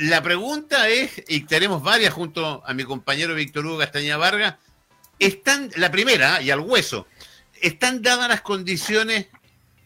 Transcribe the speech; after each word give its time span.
la 0.00 0.22
pregunta 0.22 0.88
es, 0.88 1.22
y 1.28 1.46
tenemos 1.46 1.82
varias 1.82 2.12
junto 2.12 2.62
a 2.66 2.74
mi 2.74 2.84
compañero 2.84 3.34
Víctor 3.34 3.64
Hugo 3.64 3.78
Castañeda 3.78 4.18
Vargas, 4.18 4.56
están, 5.18 5.70
la 5.76 5.90
primera, 5.90 6.42
y 6.42 6.50
al 6.50 6.60
hueso, 6.60 7.06
¿están 7.60 8.02
dadas 8.02 8.28
las 8.28 8.42
condiciones 8.42 9.28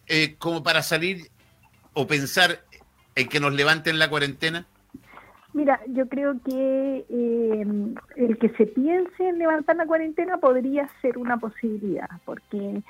eh, 0.09 0.35
como 0.38 0.62
para 0.62 0.83
salir 0.83 1.29
o 1.93 2.07
pensar 2.07 2.64
en 3.14 3.29
que 3.29 3.38
nos 3.38 3.54
levanten 3.54 3.99
la 3.99 4.11
cuarentena? 4.11 4.67
Mira, 5.53 5.80
yo 5.89 6.09
creo 6.09 6.34
que 6.45 7.07
eh, 7.09 7.66
el 8.16 8.39
que 8.39 8.50
se 8.57 8.66
piense 8.66 9.29
en 9.29 9.39
levantar 9.39 9.77
la 9.77 9.87
cuarentena 9.87 10.39
podría 10.39 10.89
ser 11.00 11.16
una 11.16 11.39
posibilidad, 11.39 12.09
porque 12.25 12.82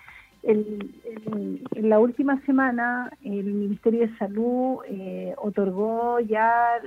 en 0.47 1.89
la 1.89 1.99
última 1.99 2.41
semana 2.43 3.11
el 3.23 3.53
Ministerio 3.53 4.01
de 4.01 4.17
Salud 4.17 4.79
eh, 4.89 5.35
otorgó 5.39 6.21
ya, 6.21 6.81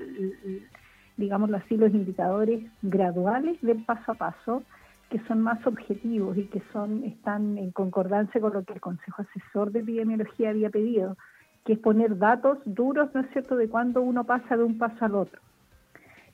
digámoslo 1.18 1.58
así, 1.58 1.76
los 1.76 1.94
indicadores 1.94 2.63
graduales 2.82 3.58
del 3.62 3.84
paso 3.84 4.13
a 4.13 4.16
paso 4.16 4.63
que 5.09 5.20
son 5.27 5.41
más 5.41 5.66
objetivos 5.66 6.38
y 6.38 6.45
que 6.45 6.62
son 6.72 7.04
están 7.04 7.58
en 7.58 7.72
concordancia 7.72 8.40
con 8.40 8.54
lo 8.54 8.63
que 8.63 8.73
el 8.73 8.82
Consejo 8.82 9.23
Asesor 9.23 9.71
de 9.71 9.80
Epidemiología 9.80 10.52
había 10.52 10.70
pedido, 10.70 11.18
que 11.66 11.73
es 11.73 11.80
poner 11.80 12.18
datos 12.18 12.60
duros, 12.66 13.10
¿no 13.13 13.21
es 13.21 13.30
cierto?, 13.32 13.55
de 13.57 13.68
cuándo 13.68 14.02
uno 14.02 14.23
pasa 14.23 14.55
de 14.55 14.63
un 14.63 14.77
paso 14.77 15.04
al 15.04 15.16
otro. 15.16 15.41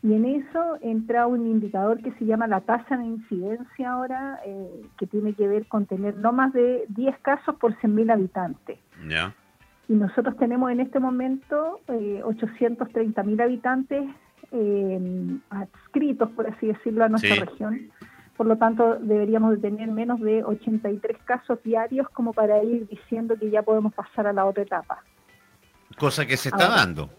Y 0.05 0.13
en 0.13 0.25
eso 0.25 0.77
entra 0.81 1.25
un 1.25 1.47
indicador 1.47 1.99
que 1.99 2.11
se 2.19 2.25
llama 2.25 2.45
la 2.45 2.61
tasa 2.61 2.95
de 2.95 3.05
incidencia 3.05 3.91
ahora, 3.91 4.39
eh, 4.45 4.83
que 4.99 5.07
tiene 5.07 5.33
que 5.33 5.47
ver 5.47 5.65
con 5.65 5.87
tener 5.87 6.15
no 6.17 6.31
más 6.31 6.53
de 6.53 6.85
10 6.89 7.17
casos 7.23 7.55
por 7.55 7.75
100.000 7.79 8.13
habitantes. 8.13 8.77
Y 9.87 9.93
nosotros 9.93 10.37
tenemos 10.37 10.71
en 10.71 10.81
este 10.81 10.99
momento 10.99 11.79
eh, 11.87 12.21
830.000 12.23 13.41
habitantes 13.41 14.03
eh, 14.51 15.39
adscritos, 15.49 16.29
por 16.33 16.45
así 16.51 16.67
decirlo, 16.67 17.03
a 17.03 17.09
nuestra 17.09 17.43
región. 17.43 17.89
Por 18.37 18.45
lo 18.45 18.57
tanto, 18.57 18.99
deberíamos 18.99 19.55
de 19.55 19.57
tener 19.57 19.89
menos 19.89 20.19
de 20.19 20.43
83 20.43 21.17
casos 21.25 21.63
diarios 21.63 22.07
como 22.09 22.31
para 22.31 22.63
ir 22.63 22.87
diciendo 22.87 23.37
que 23.39 23.49
ya 23.49 23.63
podemos 23.63 23.91
pasar 23.91 24.27
a 24.27 24.33
la 24.33 24.45
otra 24.45 24.61
etapa. 24.61 25.03
Cosa 25.97 26.27
que 26.27 26.37
se 26.37 26.49
está 26.49 26.69
dando 26.69 27.09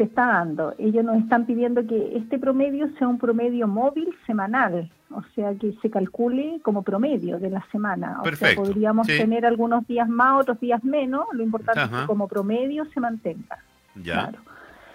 se 0.00 0.04
está 0.04 0.24
dando. 0.24 0.74
Ellos 0.78 1.04
nos 1.04 1.18
están 1.18 1.44
pidiendo 1.44 1.86
que 1.86 2.16
este 2.16 2.38
promedio 2.38 2.88
sea 2.96 3.06
un 3.06 3.18
promedio 3.18 3.68
móvil 3.68 4.08
semanal, 4.26 4.90
o 5.10 5.22
sea, 5.34 5.54
que 5.54 5.74
se 5.82 5.90
calcule 5.90 6.58
como 6.62 6.82
promedio 6.82 7.38
de 7.38 7.50
la 7.50 7.62
semana. 7.70 8.22
O 8.22 8.34
sea, 8.34 8.54
podríamos 8.54 9.06
tener 9.06 9.44
algunos 9.44 9.86
días 9.86 10.08
más, 10.08 10.40
otros 10.40 10.58
días 10.58 10.82
menos, 10.82 11.26
lo 11.32 11.42
importante 11.42 11.82
es 11.82 12.00
que 12.00 12.06
como 12.06 12.28
promedio 12.28 12.86
se 12.86 12.98
mantenga. 12.98 13.58
Ya. 13.94 14.32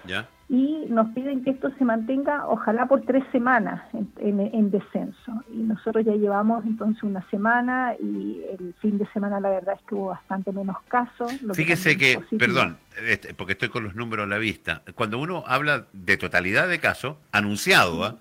Ya 0.08 0.28
y 0.48 0.86
nos 0.90 1.10
piden 1.16 1.44
que 1.44 1.50
esto 1.50 1.72
se 1.78 1.84
mantenga 1.84 2.48
ojalá 2.48 2.86
por 2.86 3.02
tres 3.02 3.24
semanas 3.32 3.82
en, 4.18 4.70
descenso. 4.70 5.44
Y 5.52 5.58
nosotros 5.58 6.06
ya 6.06 6.14
llevamos 6.14 6.64
entonces 6.66 7.02
una 7.02 7.28
semana 7.32 7.96
y 8.00 8.44
el 8.52 8.76
fin 8.80 9.00
de 9.00 9.08
semana 9.12 9.40
la 9.40 9.50
verdad 9.50 9.76
es 9.80 9.88
que 9.88 9.96
hubo 9.96 10.08
bastante 10.08 10.52
menos 10.52 10.78
casos. 10.88 11.32
Fíjese 11.54 11.98
que, 11.98 12.20
perdón, 12.38 12.78
este, 13.08 13.34
porque 13.34 13.54
estoy 13.54 13.70
con 13.70 13.86
los 13.86 13.96
números 13.96 14.26
a 14.26 14.30
la 14.30 14.38
vista, 14.38 14.84
cuando 14.94 15.18
uno 15.18 15.44
habla 15.48 15.88
de 15.94 16.18
totalidad 16.18 16.68
de 16.68 16.80
casos, 16.80 17.18
anunciado, 17.32 18.04
¿ah? 18.04 18.16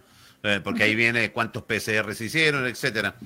eh, 0.44 0.61
porque 0.64 0.84
ahí 0.84 0.94
viene 0.94 1.31
cuántos 1.31 1.64
PCR 1.64 2.14
se 2.14 2.25
hicieron, 2.25 2.66
etcétera. 2.66 3.16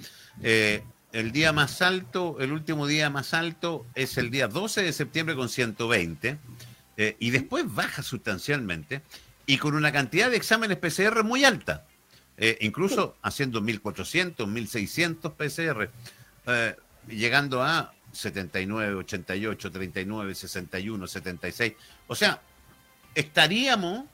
Eh, 0.42 0.82
el 1.12 1.30
día 1.30 1.52
más 1.52 1.82
alto, 1.82 2.36
el 2.40 2.52
último 2.52 2.88
día 2.88 3.10
más 3.10 3.32
alto 3.32 3.86
es 3.94 4.18
el 4.18 4.30
día 4.30 4.48
12 4.48 4.82
de 4.82 4.92
septiembre 4.92 5.36
con 5.36 5.48
120 5.48 6.38
eh, 6.98 7.16
y 7.18 7.30
después 7.30 7.64
baja 7.74 8.02
sustancialmente 8.02 9.00
y 9.46 9.56
con 9.56 9.74
una 9.74 9.90
cantidad 9.92 10.30
de 10.30 10.36
exámenes 10.36 10.76
PCR 10.76 11.24
muy 11.24 11.44
alta, 11.46 11.86
eh, 12.36 12.58
incluso 12.60 13.16
haciendo 13.22 13.62
1.400, 13.62 14.36
1.600 14.36 15.34
PCR, 15.34 15.90
llegando 17.08 17.62
a 17.62 17.94
79, 18.12 18.94
88, 18.96 19.70
39, 19.70 20.34
61, 20.34 21.06
76. 21.06 21.72
O 22.06 22.14
sea, 22.14 22.42
estaríamos 23.14 24.04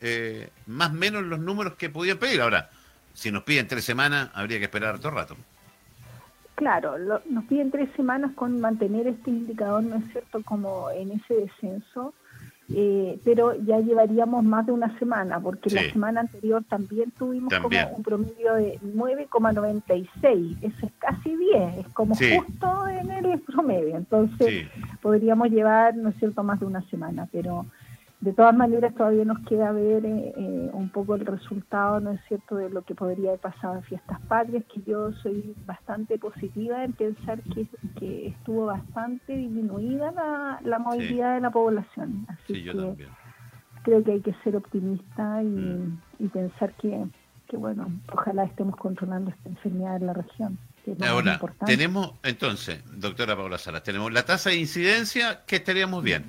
eh, 0.00 0.50
más 0.66 0.90
o 0.90 0.94
menos 0.94 1.22
los 1.22 1.38
números 1.38 1.74
que 1.74 1.88
podían 1.88 2.18
pedir. 2.18 2.40
Ahora, 2.40 2.70
si 3.14 3.30
nos 3.30 3.44
piden 3.44 3.68
tres 3.68 3.84
semanas, 3.84 4.30
habría 4.34 4.58
que 4.58 4.64
esperar 4.64 4.98
todo 4.98 5.12
rato. 5.12 5.36
Claro, 6.62 6.96
nos 7.28 7.44
piden 7.46 7.72
tres 7.72 7.88
semanas 7.96 8.30
con 8.36 8.60
mantener 8.60 9.08
este 9.08 9.30
indicador, 9.30 9.82
¿no 9.82 9.96
es 9.96 10.04
cierto?, 10.12 10.44
como 10.44 10.90
en 10.92 11.10
ese 11.10 11.34
descenso, 11.34 12.14
eh, 12.72 13.18
pero 13.24 13.56
ya 13.64 13.80
llevaríamos 13.80 14.44
más 14.44 14.66
de 14.66 14.70
una 14.70 14.96
semana, 15.00 15.40
porque 15.40 15.70
la 15.70 15.82
semana 15.90 16.20
anterior 16.20 16.62
también 16.68 17.10
tuvimos 17.18 17.52
como 17.52 17.76
un 17.96 18.02
promedio 18.04 18.54
de 18.54 18.78
9,96, 18.80 20.58
eso 20.62 20.86
es 20.86 20.92
casi 21.00 21.36
10, 21.36 21.78
es 21.78 21.88
como 21.88 22.14
justo 22.14 22.86
en 22.86 23.10
el 23.10 23.40
promedio, 23.40 23.96
entonces 23.96 24.68
podríamos 25.00 25.50
llevar, 25.50 25.96
¿no 25.96 26.10
es 26.10 26.16
cierto?, 26.20 26.44
más 26.44 26.60
de 26.60 26.66
una 26.66 26.88
semana, 26.90 27.28
pero 27.32 27.66
de 28.22 28.32
todas 28.32 28.54
maneras 28.54 28.94
todavía 28.94 29.24
nos 29.24 29.44
queda 29.46 29.72
ver 29.72 30.06
eh, 30.06 30.32
eh, 30.36 30.70
un 30.72 30.90
poco 30.90 31.16
el 31.16 31.26
resultado, 31.26 31.98
¿no 31.98 32.12
es 32.12 32.20
cierto?, 32.28 32.54
de 32.54 32.70
lo 32.70 32.82
que 32.82 32.94
podría 32.94 33.30
haber 33.30 33.40
pasado 33.40 33.74
en 33.74 33.82
Fiestas 33.82 34.20
Patrias, 34.28 34.62
que 34.72 34.80
yo 34.86 35.12
soy 35.14 35.56
bastante 35.66 36.18
positiva 36.18 36.84
en 36.84 36.92
pensar 36.92 37.40
que, 37.42 37.66
estuvo 38.28 38.66
bastante 38.66 39.36
disminuida 39.36 40.12
la, 40.62 40.78
movilidad 40.78 41.34
de 41.34 41.40
la 41.40 41.50
población. 41.50 42.24
Así 42.28 42.64
que 42.64 43.06
creo 43.82 44.04
que 44.04 44.12
hay 44.12 44.20
que 44.20 44.34
ser 44.44 44.54
optimista 44.54 45.42
y, 45.42 45.46
mm. 45.46 46.28
pensar 46.32 46.72
que, 46.74 47.04
bueno, 47.56 47.88
ojalá 48.12 48.44
estemos 48.44 48.76
controlando 48.76 49.30
esta 49.30 49.48
enfermedad 49.48 49.96
en 49.96 50.06
la 50.06 50.12
región. 50.12 50.58
Ahora, 51.08 51.40
tenemos 51.66 52.14
entonces, 52.22 52.82
doctora 53.00 53.36
Paula 53.36 53.58
Salas, 53.58 53.82
tenemos 53.82 54.12
la 54.12 54.24
tasa 54.24 54.50
de 54.50 54.56
incidencia 54.56 55.42
que 55.44 55.56
estaríamos 55.56 56.02
bien. 56.04 56.24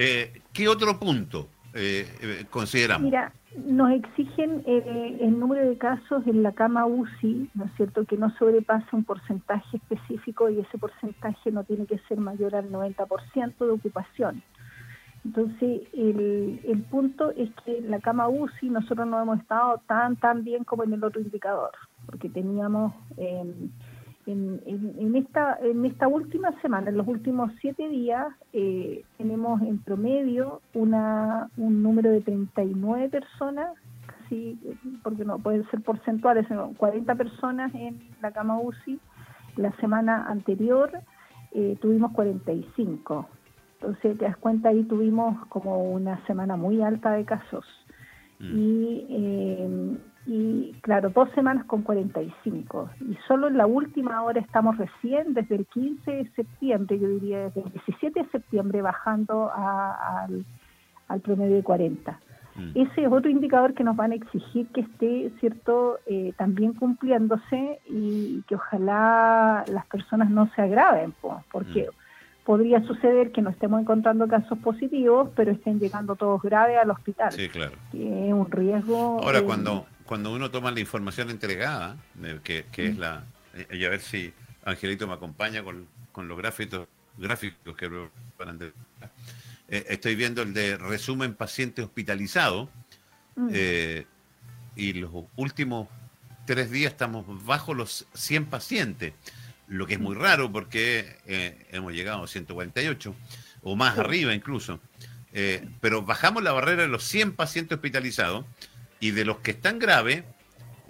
Eh, 0.00 0.42
¿Qué 0.52 0.68
otro 0.68 0.96
punto 1.00 1.48
eh, 1.74 2.06
eh, 2.22 2.44
consideramos? 2.48 3.02
Mira, 3.02 3.32
nos 3.66 3.90
exigen 3.90 4.62
el 4.64 5.40
número 5.40 5.68
de 5.68 5.76
casos 5.76 6.24
en 6.28 6.44
la 6.44 6.52
cama 6.52 6.86
UCI, 6.86 7.50
¿no 7.54 7.64
es 7.64 7.72
cierto?, 7.76 8.04
que 8.04 8.16
no 8.16 8.30
sobrepasa 8.38 8.86
un 8.92 9.02
porcentaje 9.02 9.78
específico 9.78 10.48
y 10.50 10.60
ese 10.60 10.78
porcentaje 10.78 11.50
no 11.50 11.64
tiene 11.64 11.86
que 11.86 11.98
ser 12.06 12.18
mayor 12.18 12.54
al 12.54 12.70
90% 12.70 13.58
de 13.58 13.70
ocupación. 13.70 14.44
Entonces, 15.24 15.82
el, 15.92 16.60
el 16.62 16.82
punto 16.82 17.32
es 17.32 17.50
que 17.64 17.78
en 17.78 17.90
la 17.90 17.98
cama 17.98 18.28
UCI 18.28 18.70
nosotros 18.70 19.04
no 19.08 19.20
hemos 19.20 19.40
estado 19.40 19.82
tan, 19.88 20.14
tan 20.14 20.44
bien 20.44 20.62
como 20.62 20.84
en 20.84 20.92
el 20.92 21.02
otro 21.02 21.20
indicador, 21.20 21.72
porque 22.06 22.28
teníamos 22.28 22.92
en, 24.32 25.16
esta, 25.16 25.58
en 25.62 25.84
esta 25.86 26.06
última 26.06 26.52
semana, 26.60 26.90
en 26.90 26.98
los 26.98 27.06
últimos 27.06 27.50
siete 27.60 27.88
días, 27.88 28.26
eh, 28.52 29.04
tenemos 29.16 29.62
en 29.62 29.78
promedio 29.78 30.60
una, 30.74 31.48
un 31.56 31.82
número 31.82 32.10
de 32.10 32.20
39 32.20 33.08
personas, 33.08 33.72
casi, 34.06 34.58
porque 35.02 35.24
no 35.24 35.38
pueden 35.38 35.68
ser 35.70 35.80
porcentuales, 35.80 36.46
sino 36.48 36.74
40 36.74 37.14
personas 37.14 37.74
en 37.74 38.00
la 38.20 38.30
cama 38.32 38.60
UCI. 38.60 39.00
La 39.56 39.72
semana 39.76 40.26
anterior 40.26 40.90
eh, 41.52 41.78
tuvimos 41.80 42.12
45. 42.12 43.26
Entonces, 43.80 44.18
te 44.18 44.24
das 44.24 44.36
cuenta, 44.36 44.68
ahí 44.68 44.82
tuvimos 44.84 45.46
como 45.46 45.90
una 45.90 46.24
semana 46.26 46.56
muy 46.56 46.82
alta 46.82 47.12
de 47.12 47.24
casos. 47.24 47.64
Mm. 48.40 48.58
Y 48.58 49.06
eh, 49.08 49.98
y 50.30 50.74
claro, 50.82 51.08
dos 51.08 51.30
semanas 51.34 51.64
con 51.64 51.80
45. 51.80 52.90
Y 53.00 53.16
solo 53.26 53.48
en 53.48 53.56
la 53.56 53.66
última 53.66 54.22
hora 54.22 54.38
estamos 54.38 54.76
recién, 54.76 55.32
desde 55.32 55.56
el 55.56 55.64
15 55.64 56.10
de 56.10 56.30
septiembre, 56.36 56.98
yo 56.98 57.08
diría 57.08 57.44
desde 57.44 57.62
el 57.62 57.72
17 57.72 58.24
de 58.24 58.28
septiembre, 58.28 58.82
bajando 58.82 59.50
al, 59.50 60.44
promedio 61.22 61.56
de 61.56 61.62
40. 61.62 62.20
Mm. 62.56 62.70
Ese 62.74 63.04
es 63.04 63.10
otro 63.10 63.30
indicador 63.30 63.72
que 63.72 63.84
nos 63.84 63.96
van 63.96 64.12
a 64.12 64.16
exigir 64.16 64.66
que 64.66 64.82
esté, 64.82 65.32
¿cierto?, 65.40 65.98
eh, 66.04 66.34
también 66.36 66.74
cumpliéndose 66.74 67.80
y 67.88 68.42
que 68.42 68.56
ojalá 68.56 69.64
las 69.72 69.86
personas 69.86 70.28
no 70.28 70.50
se 70.54 70.60
agraven, 70.60 71.14
porque 71.50 71.88
mm. 71.88 72.44
podría 72.44 72.82
suceder 72.82 73.32
que 73.32 73.40
no 73.40 73.48
estemos 73.48 73.80
encontrando 73.80 74.28
casos 74.28 74.58
positivos, 74.58 75.30
pero 75.34 75.52
estén 75.52 75.80
llegando 75.80 76.16
todos 76.16 76.42
graves 76.42 76.76
al 76.76 76.90
hospital. 76.90 77.32
Sí, 77.32 77.48
claro. 77.48 77.72
Que 77.92 78.28
es 78.28 78.34
un 78.34 78.50
riesgo. 78.50 79.22
Ahora, 79.22 79.40
cuando 79.40 79.86
cuando 80.08 80.32
uno 80.32 80.50
toma 80.50 80.70
la 80.70 80.80
información 80.80 81.28
entregada, 81.30 81.96
eh, 82.22 82.40
que, 82.42 82.64
es 82.76 82.96
la... 82.96 83.24
Eh, 83.54 83.76
y 83.78 83.84
a 83.84 83.90
ver 83.90 84.00
si 84.00 84.32
Angelito 84.64 85.06
me 85.06 85.12
acompaña 85.12 85.62
con, 85.62 85.86
los 86.26 86.38
gráficos, 86.38 86.88
gráficos 87.16 87.76
que 87.76 87.86
eh, 89.68 89.84
estoy 89.88 90.16
viendo 90.16 90.42
el 90.42 90.54
de 90.54 90.76
resumen 90.76 91.34
paciente 91.34 91.82
hospitalizado 91.82 92.68
mm. 93.36 93.50
y 94.74 94.92
los 94.94 95.10
últimos 95.36 95.88
tres 96.46 96.70
días 96.70 96.92
estamos 96.92 97.44
bajo 97.44 97.74
los 97.74 98.06
100 98.14 98.46
pacientes, 98.46 99.12
lo 99.68 99.86
que 99.86 99.94
es 99.94 100.00
muy 100.00 100.16
raro 100.16 100.50
porque 100.50 101.18
hemos 101.70 101.92
llegado 101.92 102.24
a 102.24 102.26
148 102.26 103.14
o 103.62 103.76
más 103.76 103.98
arriba 103.98 104.34
incluso. 104.34 104.80
Eh, 105.32 105.68
pero 105.80 106.02
bajamos 106.02 106.42
la 106.42 106.52
barrera 106.52 106.82
de 106.82 106.88
los 106.88 107.04
100 107.04 107.32
pacientes 107.32 107.76
hospitalizados 107.76 108.44
y 109.00 109.12
de 109.12 109.24
los 109.24 109.38
que 109.38 109.52
están 109.52 109.78
graves, 109.78 110.24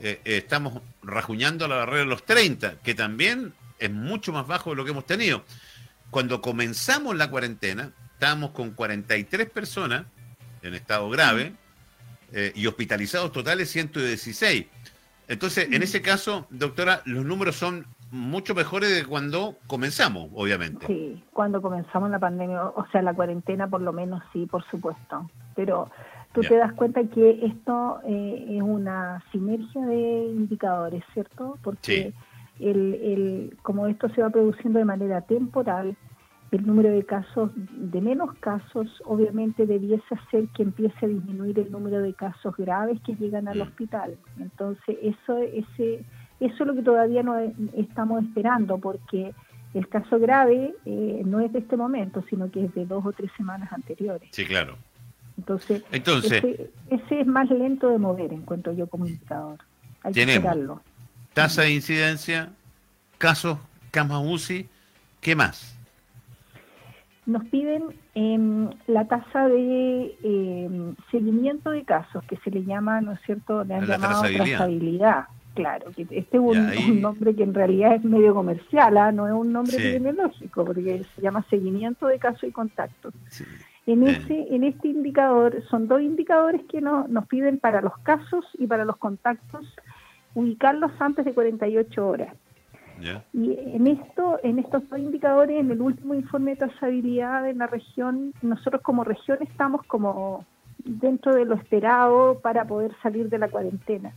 eh, 0.01 0.21
eh, 0.25 0.37
estamos 0.39 0.83
rajuñando 1.03 1.67
la 1.69 1.77
barrera 1.77 2.01
de 2.01 2.07
los 2.07 2.25
30, 2.25 2.81
que 2.83 2.95
también 2.95 3.55
es 3.79 3.91
mucho 3.91 4.33
más 4.33 4.47
bajo 4.47 4.71
de 4.71 4.77
lo 4.77 4.85
que 4.85 4.91
hemos 4.91 5.07
tenido. 5.07 5.45
Cuando 6.11 6.41
comenzamos 6.41 7.17
la 7.17 7.31
cuarentena, 7.31 7.93
estábamos 8.15 8.51
con 8.51 8.71
43 8.71 9.51
personas 9.51 10.07
en 10.63 10.75
estado 10.75 11.09
grave 11.11 11.53
y 12.55 12.67
hospitalizados 12.67 13.33
totales 13.33 13.71
116. 13.71 14.67
Entonces, 15.29 15.69
en 15.71 15.83
ese 15.83 16.03
caso, 16.03 16.47
doctora, 16.51 17.03
los 17.05 17.25
números 17.25 17.57
son 17.57 17.87
mucho 18.11 18.55
mejores 18.55 18.95
de 18.95 19.05
cuando 19.05 19.57
comenzamos, 19.67 20.31
obviamente. 20.35 20.87
Sí, 20.87 21.23
cuando 21.33 21.61
comenzamos 21.61 22.11
la 22.11 22.19
pandemia, 22.19 22.65
o 22.65 22.87
sea, 22.91 23.03
la 23.03 23.15
cuarentena 23.15 23.69
por 23.69 23.83
lo 23.83 23.93
menos 23.93 24.23
sí, 24.33 24.47
por 24.47 24.65
supuesto. 24.71 25.31
Pero 25.55 25.91
tú 26.33 26.41
te 26.41 26.57
das 26.57 26.73
cuenta 26.75 27.03
que 27.05 27.47
esto 27.47 28.01
eh, 28.07 28.47
es 28.57 28.63
una 28.63 29.23
sinergia 29.33 29.87
de 29.87 30.27
indicadores, 30.27 31.03
¿cierto? 31.13 31.59
Porque 31.63 32.13
el, 32.61 32.95
el, 32.95 33.57
como 33.63 33.87
esto 33.87 34.09
se 34.11 34.23
va 34.23 34.31
produciendo 34.31 34.79
de 34.79 34.85
manera 34.85 35.21
temporal, 35.23 35.97
el 36.51 36.67
número 36.67 36.91
de 36.91 37.05
casos, 37.05 37.51
de 37.55 38.01
menos 38.01 38.35
casos, 38.39 39.03
obviamente 39.05 39.67
debiese 39.67 40.15
hacer 40.15 40.49
que 40.57 40.63
empiece 40.63 41.05
a 41.05 41.09
disminuir 41.09 41.59
el 41.59 41.71
número 41.71 42.01
de 42.01 42.15
casos 42.15 42.57
graves 42.57 42.99
que 43.05 43.15
llegan 43.17 43.49
al 43.49 43.59
mm. 43.59 43.63
hospital. 43.63 44.17
Entonces, 44.39 44.97
eso, 45.03 45.39
ese 45.39 46.05
eso 46.41 46.63
es 46.63 46.67
lo 46.67 46.75
que 46.75 46.83
todavía 46.83 47.23
no 47.23 47.37
estamos 47.77 48.23
esperando, 48.23 48.79
porque 48.79 49.35
el 49.75 49.89
caso 49.89 50.19
grave 50.19 50.75
eh, 50.85 51.23
no 51.25 51.41
es 51.41 51.53
de 51.53 51.59
este 51.59 51.77
momento, 51.77 52.25
sino 52.31 52.51
que 52.51 52.65
es 52.65 52.75
de 52.75 52.87
dos 52.87 53.05
o 53.05 53.13
tres 53.13 53.31
semanas 53.37 53.73
anteriores. 53.73 54.29
Sí, 54.33 54.47
claro. 54.47 54.77
Entonces, 55.93 56.45
ese, 56.91 57.21
es 57.21 57.27
más 57.27 57.51
lento 57.51 57.89
de 57.89 57.99
mover, 57.99 58.33
encuentro 58.33 58.73
yo 58.73 58.87
como 58.87 59.07
indicador. 59.07 59.59
Hay 60.03 60.13
que 60.13 60.23
esperarlo. 60.23 60.83
Tasa 61.33 61.63
de 61.63 61.73
incidencia, 61.73 62.51
casos, 63.19 63.59
camas 63.91 64.23
UCI, 64.25 64.69
¿qué 65.21 65.37
más? 65.37 65.77
Nos 67.27 67.45
piden 67.47 67.85
em, 68.15 68.71
la 68.87 69.07
tasa 69.07 69.49
de 69.49 70.17
em, 70.23 70.95
seguimiento 71.11 71.71
de 71.71 71.85
casos, 71.85 72.25
que 72.25 72.37
se 72.39 72.51
le 72.51 72.65
llama, 72.65 73.01
¿no 73.01 73.13
es 73.13 73.21
cierto?, 73.27 73.65
le 73.65 73.75
han 73.75 73.87
llamado 73.87 74.23
trazabilidad 74.23 75.27
claro, 75.59 75.91
que 75.91 76.03
este 76.03 76.37
es 76.37 76.41
un, 76.41 77.01
nombre 77.01 77.35
que 77.35 77.43
en 77.43 77.53
realidad 77.53 77.97
es 77.97 78.05
medio 78.05 78.33
comercial, 78.33 78.97
¿ah? 78.97 79.11
no 79.11 79.27
es 79.27 79.33
un 79.33 79.53
nombre 79.53 79.77
epidemiológico, 79.77 80.65
porque 80.65 81.05
se 81.17 81.23
llama 81.23 81.45
seguimiento 81.51 82.07
de 82.07 82.19
casos 82.21 82.45
y 82.45 82.53
contactos. 82.53 83.13
En, 83.89 84.07
ese, 84.07 84.55
en 84.55 84.65
este 84.65 84.89
indicador, 84.89 85.63
son 85.71 85.89
dos 85.89 86.03
indicadores 86.03 86.61
que 86.69 86.83
nos 86.83 87.27
piden 87.27 87.59
para 87.59 87.81
los 87.81 87.97
casos 88.01 88.45
y 88.59 88.67
para 88.67 88.85
los 88.85 88.99
contactos, 88.99 89.65
ubicarlos 90.35 90.93
antes 90.99 91.25
de 91.25 91.33
48 91.33 92.07
horas. 92.07 92.35
Y 93.33 93.57
en 93.59 93.87
esto, 93.87 94.41
en 94.43 94.59
estos 94.59 94.87
dos 94.91 94.99
indicadores, 94.99 95.59
en 95.59 95.71
el 95.71 95.81
último 95.81 96.13
informe 96.13 96.51
de 96.51 96.67
trazabilidad 96.67 97.49
en 97.49 97.57
la 97.57 97.67
región, 97.67 98.35
nosotros 98.43 98.83
como 98.83 99.05
región 99.05 99.39
estamos 99.41 99.87
como 99.87 100.45
dentro 100.85 101.35
de 101.35 101.47
lo 101.47 101.55
esperado 101.55 102.41
para 102.41 102.67
poder 102.67 102.93
salir 103.03 103.31
de 103.31 103.39
la 103.39 103.49
cuarentena 103.49 104.13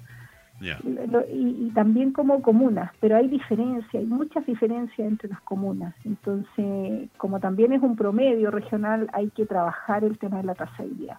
y, 0.61 1.71
también 1.73 2.11
como 2.11 2.41
comunas, 2.41 2.91
pero 2.99 3.17
hay 3.17 3.27
diferencias, 3.27 3.93
hay 3.93 4.05
muchas 4.05 4.45
diferencias 4.45 5.07
entre 5.07 5.29
las 5.29 5.41
comunas. 5.41 5.95
Entonces, 6.05 7.09
como 7.17 7.39
también 7.39 7.73
es 7.73 7.81
un 7.81 7.95
promedio 7.95 8.51
regional, 8.51 9.09
hay 9.13 9.29
que 9.31 9.45
trabajar 9.45 10.03
el 10.03 10.17
tema 10.17 10.37
de 10.37 10.43
la 10.43 10.55
trazabilidad. 10.55 11.17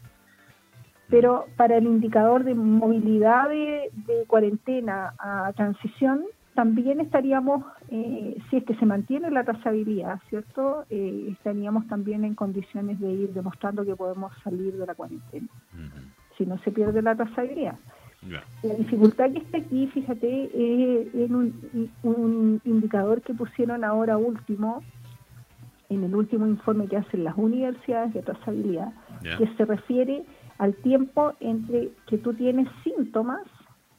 Pero 1.08 1.46
para 1.56 1.76
el 1.76 1.84
indicador 1.84 2.44
de 2.44 2.54
movilidad 2.54 3.48
de, 3.48 3.90
cuarentena 4.26 5.14
a 5.18 5.52
transición, 5.54 6.24
también 6.54 7.00
estaríamos, 7.00 7.64
eh, 7.88 8.36
si 8.48 8.58
es 8.58 8.64
que 8.64 8.74
se 8.76 8.86
mantiene 8.86 9.30
la 9.30 9.44
trazabilidad, 9.44 10.20
¿cierto? 10.28 10.84
Eh, 10.90 11.28
estaríamos 11.32 11.86
también 11.88 12.24
en 12.24 12.34
condiciones 12.34 13.00
de 13.00 13.10
ir 13.10 13.32
demostrando 13.32 13.84
que 13.84 13.96
podemos 13.96 14.32
salir 14.44 14.76
de 14.76 14.86
la 14.86 14.94
cuarentena, 14.94 15.48
si 16.36 16.46
no 16.46 16.58
se 16.58 16.70
pierde 16.70 17.02
la 17.02 17.14
trazabilidad. 17.14 17.76
La 18.28 18.74
dificultad 18.74 19.32
que 19.32 19.38
está 19.38 19.58
aquí, 19.58 19.88
fíjate, 19.88 20.44
es 20.44 21.30
un, 21.30 22.60
indicador 22.64 23.20
que 23.22 23.34
pusieron 23.34 23.84
ahora 23.84 24.16
último, 24.16 24.82
en 25.88 26.04
el 26.04 26.14
último 26.14 26.46
informe 26.46 26.86
que 26.86 26.96
hacen 26.96 27.24
las 27.24 27.36
universidades 27.36 28.14
de 28.14 28.22
trazabilidad, 28.22 28.92
que 29.38 29.46
se 29.56 29.64
refiere 29.64 30.24
al 30.58 30.74
tiempo 30.76 31.32
entre 31.40 31.90
que 32.06 32.18
tú 32.18 32.34
tienes 32.34 32.68
síntomas 32.84 33.42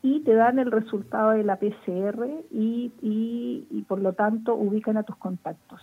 y 0.01 0.21
te 0.21 0.33
dan 0.33 0.59
el 0.59 0.71
resultado 0.71 1.31
de 1.31 1.43
la 1.43 1.57
PCR 1.57 2.27
y, 2.51 2.91
y 3.01 3.81
por 3.87 3.99
lo 3.99 4.13
tanto 4.13 4.55
ubican 4.55 4.97
a 4.97 5.03
tus 5.03 5.17
contactos. 5.17 5.81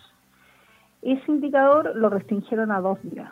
Ese 1.02 1.31
indicador 1.31 1.92
lo 1.96 2.10
restringieron 2.10 2.70
a 2.72 2.81
dos 2.81 2.98
días. 3.02 3.31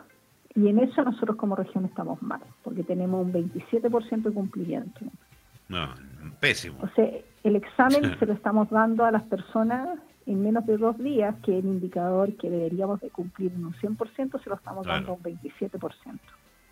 Y 0.59 0.67
en 0.67 0.79
eso 0.79 1.03
nosotros 1.03 1.37
como 1.37 1.55
región 1.55 1.85
estamos 1.85 2.21
mal, 2.21 2.41
porque 2.63 2.83
tenemos 2.83 3.25
un 3.25 3.31
27% 3.31 4.23
de 4.23 4.31
cumplimiento. 4.31 4.99
No, 5.69 5.87
pésimo. 6.41 6.79
O 6.81 6.89
sea, 6.95 7.09
el 7.43 7.55
examen 7.55 8.17
se 8.19 8.25
lo 8.25 8.33
estamos 8.33 8.69
dando 8.69 9.05
a 9.05 9.11
las 9.11 9.23
personas 9.23 9.99
en 10.25 10.43
menos 10.43 10.65
de 10.65 10.77
dos 10.77 10.97
días, 10.97 11.33
que 11.45 11.57
el 11.57 11.65
indicador 11.65 12.35
que 12.35 12.49
deberíamos 12.49 12.99
de 12.99 13.09
cumplir 13.09 13.53
en 13.53 13.65
un 13.65 13.73
100% 13.73 14.43
se 14.43 14.49
lo 14.49 14.55
estamos 14.55 14.85
dando 14.85 15.11
a 15.11 15.15
un 15.15 15.23
27%. 15.23 16.19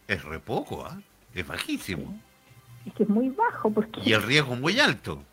Es 0.08 0.24
re 0.26 0.40
poco, 0.40 0.86
¿ah? 0.86 1.00
Es 1.34 1.48
bajísimo. 1.48 2.20
Es 2.86 2.94
que 2.94 3.04
es 3.04 3.10
muy 3.10 3.30
bajo. 3.30 3.72
porque 3.72 4.02
Y 4.04 4.14
el 4.14 4.24
riesgo 4.24 4.56
muy 4.56 4.80
alto. 4.80 5.24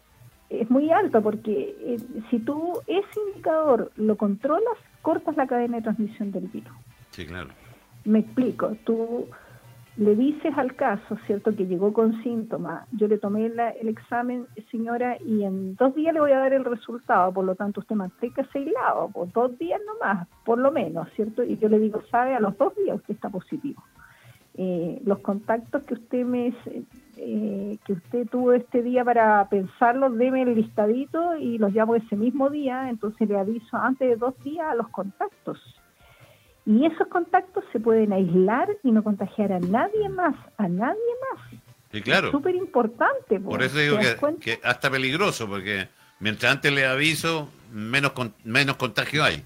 Es 0.49 0.71
muy 0.71 0.91
alto 0.91 1.21
porque 1.23 1.75
eh, 1.81 1.99
si 2.31 2.39
tú 2.39 2.81
ese 2.87 3.21
indicador 3.31 3.91
lo 3.97 4.17
controlas, 4.17 4.77
cortas 5.03 5.37
la 5.37 5.47
cadena 5.47 5.79
de 5.79 5.83
transmisión 5.83 6.31
del 6.31 6.47
virus. 6.49 6.73
Sí, 7.11 7.27
claro. 7.27 7.49
Me 8.05 8.21
explico, 8.21 8.77
tú 8.85 9.29
le 9.97 10.17
dices 10.17 10.53
al 10.57 10.75
caso, 10.75 11.17
¿cierto?, 11.27 11.55
que 11.55 11.67
llegó 11.67 11.93
con 11.93 12.21
síntomas, 12.23 12.87
yo 12.93 13.07
le 13.07 13.19
tomé 13.19 13.47
el 13.47 13.89
examen, 13.89 14.47
señora, 14.71 15.17
y 15.25 15.45
en 15.45 15.77
dos 15.77 15.95
días 15.95 16.13
le 16.13 16.21
voy 16.21 16.33
a 16.33 16.39
dar 16.39 16.53
el 16.53 16.65
resultado, 16.65 17.33
por 17.33 17.45
lo 17.45 17.55
tanto 17.55 17.81
usted 17.81 17.95
manténgase 17.95 18.59
aislado, 18.59 19.09
por 19.11 19.31
dos 19.33 19.57
días 19.59 19.81
nomás, 19.87 20.27
por 20.45 20.59
lo 20.59 20.73
menos, 20.73 21.09
¿cierto? 21.15 21.45
Y 21.45 21.59
yo 21.59 21.69
le 21.69 21.79
digo, 21.79 22.03
sabe, 22.11 22.35
a 22.35 22.41
los 22.41 22.59
dos 22.59 22.75
días 22.77 22.97
usted 22.97 23.15
está 23.15 23.29
positivo. 23.31 23.83
Eh, 24.57 25.01
los 25.05 25.19
contactos 25.19 25.83
que 25.85 25.95
usted 25.95 26.25
me 26.25 26.55
eh, 27.17 27.79
que 27.85 27.93
usted 27.93 28.29
tuvo 28.29 28.53
este 28.53 28.83
día 28.83 29.05
para 29.05 29.49
pensarlos, 29.49 30.17
deme 30.17 30.43
el 30.43 30.55
listadito 30.55 31.37
y 31.37 31.59
los 31.59 31.73
llamo 31.73 31.95
ese 31.95 32.17
mismo 32.17 32.51
día, 32.51 32.89
entonces 32.89 33.29
le 33.29 33.39
aviso 33.39 33.77
antes 33.77 34.09
de 34.09 34.17
dos 34.17 34.37
días 34.43 34.67
a 34.67 34.75
los 34.75 34.89
contactos 34.89 35.61
y 36.67 36.87
esos 36.87 37.09
contactos 37.09 37.65
se 37.73 37.81
pueden 37.81 38.13
aislar 38.13 38.69
y 38.83 38.91
no 38.91 39.03
contagiar 39.03 39.53
a 39.53 39.61
nadie 39.61 40.09
más, 40.09 40.35
a 40.57 40.69
nadie 40.69 41.01
más. 41.33 41.61
Sí, 41.93 42.01
claro. 42.01 42.29
Es 42.29 42.33
súper 42.33 42.55
importante. 42.55 43.39
Por 43.39 43.63
eso 43.63 43.79
digo 43.79 43.99
que, 44.41 44.59
hasta 44.63 44.91
peligroso, 44.91 45.47
porque 45.47 45.89
mientras 46.21 46.53
antes 46.53 46.73
le 46.73 46.87
aviso, 46.87 47.49
menos, 47.71 48.13
menos 48.45 48.77
contagio 48.77 49.23
hay. 49.23 49.45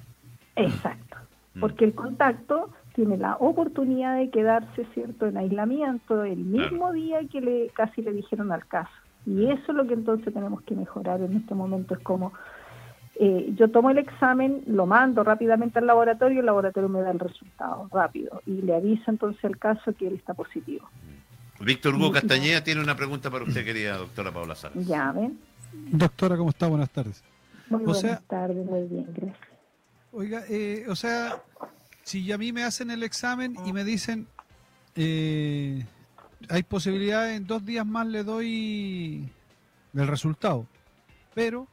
Exacto. 0.57 1.17
Mm. 1.55 1.61
Porque 1.61 1.85
el 1.85 1.95
contacto 1.95 2.71
tiene 2.95 3.17
la 3.17 3.37
oportunidad 3.37 4.17
de 4.17 4.31
quedarse, 4.31 4.87
¿cierto?, 4.95 5.27
en 5.27 5.37
aislamiento 5.37 6.25
el 6.25 6.39
mismo 6.39 6.93
día 6.93 7.21
que 7.31 7.41
le 7.41 7.69
casi 7.75 8.03
le 8.03 8.13
dijeron 8.13 8.51
al 8.53 8.67
caso. 8.67 8.91
Y 9.27 9.51
eso 9.51 9.63
es 9.69 9.75
lo 9.75 9.87
que 9.87 9.95
entonces 9.95 10.33
tenemos 10.33 10.63
que 10.63 10.75
mejorar 10.75 11.21
en 11.21 11.37
este 11.37 11.55
momento, 11.55 11.95
es 11.95 12.01
como 12.01 12.33
eh, 13.21 13.53
yo 13.57 13.69
tomo 13.69 13.91
el 13.91 13.99
examen, 13.99 14.63
lo 14.67 14.87
mando 14.87 15.25
rápidamente 15.25 15.81
al 15.81 15.87
laboratorio, 15.87 16.39
el 16.39 16.47
laboratorio 16.47 16.89
me 16.89 17.01
da 17.01 17.11
el 17.11 17.19
resultado 17.19 17.89
rápido 17.93 18.43
y 18.47 18.63
le 18.63 18.77
aviso 18.77 19.11
entonces 19.11 19.43
el 19.43 19.59
caso 19.59 19.93
que 19.93 20.07
él 20.07 20.15
está 20.15 20.35
positivo. 20.35 20.89
Víctor 21.59 21.97
Hugo 21.97 22.13
Castañeda 22.13 22.63
tiene 22.63 22.81
una 22.81 22.95
pregunta 22.95 23.29
para 23.29 23.45
usted, 23.45 23.65
querida 23.65 23.97
doctora 23.97 24.31
Paula 24.31 24.55
Salas. 24.55 24.87
Ya, 24.87 25.11
¿ven? 25.11 25.37
Doctora, 25.73 26.37
¿cómo 26.37 26.51
está? 26.51 26.69
Buenas 26.69 26.91
tardes. 26.91 27.25
Muy 27.69 27.83
buenas 27.83 28.23
tardes, 28.23 28.65
muy 28.65 28.85
bien, 28.85 29.07
gracias. 29.09 29.49
Oiga, 30.13 30.45
eh, 30.49 30.87
o 30.89 30.95
sea, 30.95 31.43
si 32.05 32.31
a 32.31 32.39
mí 32.39 32.53
me 32.53 32.63
hacen 32.63 32.93
el 32.93 33.03
examen 33.03 33.57
y 33.67 33.73
me 33.73 33.83
dicen, 33.83 34.29
eh, 34.95 35.85
hay 36.49 36.63
posibilidad 36.63 37.35
en 37.35 37.49
dos 37.49 37.67
días 37.67 37.85
más 37.85 38.07
le 38.07 38.23
doy 38.23 39.29
el 39.93 40.07
resultado 40.07 40.67
pero 41.39 41.69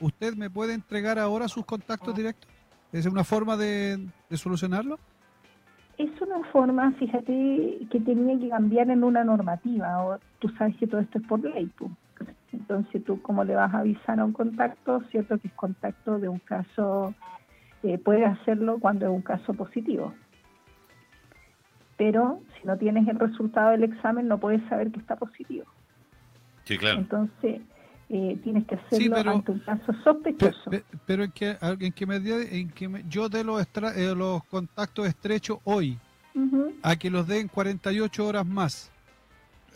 usted 0.00 0.34
me 0.34 0.50
puede 0.50 0.74
entregar 0.74 1.20
ahora 1.20 1.46
sus 1.46 1.64
contactos 1.64 2.16
directos. 2.16 2.50
¿Es 2.90 3.06
una 3.06 3.22
forma 3.22 3.56
de, 3.56 4.08
solucionarlo? 4.32 4.98
Es 5.98 6.20
una 6.20 6.42
forma, 6.50 6.90
fíjate, 6.98 7.86
que 7.92 8.00
tenía 8.00 8.36
que 8.40 8.48
cambiar 8.48 8.90
en 8.90 9.04
una 9.04 9.22
normativa. 9.22 10.04
O, 10.04 10.18
tú 10.40 10.48
sabes 10.58 10.76
que 10.78 10.88
todo 10.88 11.00
esto 11.00 11.18
es 11.18 11.26
por 11.28 11.38
ley. 11.44 11.70
Entonces, 12.52 13.04
tú, 13.04 13.22
¿cómo 13.22 13.44
le 13.44 13.54
vas 13.54 13.72
a 13.72 13.78
avisar 13.78 14.18
a 14.18 14.24
un 14.24 14.32
contacto? 14.32 15.00
Cierto 15.12 15.38
que 15.38 15.46
es 15.46 15.54
contacto 15.54 16.18
de 16.18 16.28
un 16.28 16.40
caso, 16.40 17.14
eh, 17.84 17.98
puedes 17.98 18.26
hacerlo 18.26 18.78
cuando 18.80 19.06
es 19.06 19.12
un 19.12 19.22
caso 19.22 19.54
positivo. 19.54 20.12
pero 21.96 22.40
si 22.58 22.66
no 22.66 22.76
tienes 22.76 23.06
el 23.06 23.20
resultado 23.20 23.70
del 23.70 23.84
examen 23.84 24.26
no 24.26 24.38
puedes 24.38 24.60
saber 24.68 24.90
que 24.90 24.98
está 24.98 25.14
positivo. 25.14 25.66
Sí, 26.64 26.76
claro. 26.76 26.98
Entonces, 26.98 27.60
eh, 28.08 28.38
tienes 28.42 28.66
que 28.66 28.74
hacerlo 28.74 29.30
ante 29.30 29.52
un 29.52 29.60
caso 29.60 29.92
sospechoso. 30.02 30.70
Pero, 31.06 31.24
en 31.24 31.32
que, 31.32 31.56
en 31.60 31.92
que, 31.92 32.06
medida, 32.06 32.36
en 32.42 32.70
que 32.70 33.04
yo 33.08 33.28
de 33.28 33.44
los, 33.44 33.60
eh, 33.62 34.14
los 34.14 34.44
contactos 34.44 35.06
estrechos 35.06 35.58
hoy, 35.64 35.98
a 36.82 36.96
que 36.96 37.10
los 37.10 37.26
den 37.26 37.48
48 37.48 38.26
horas 38.26 38.46
más. 38.46 38.90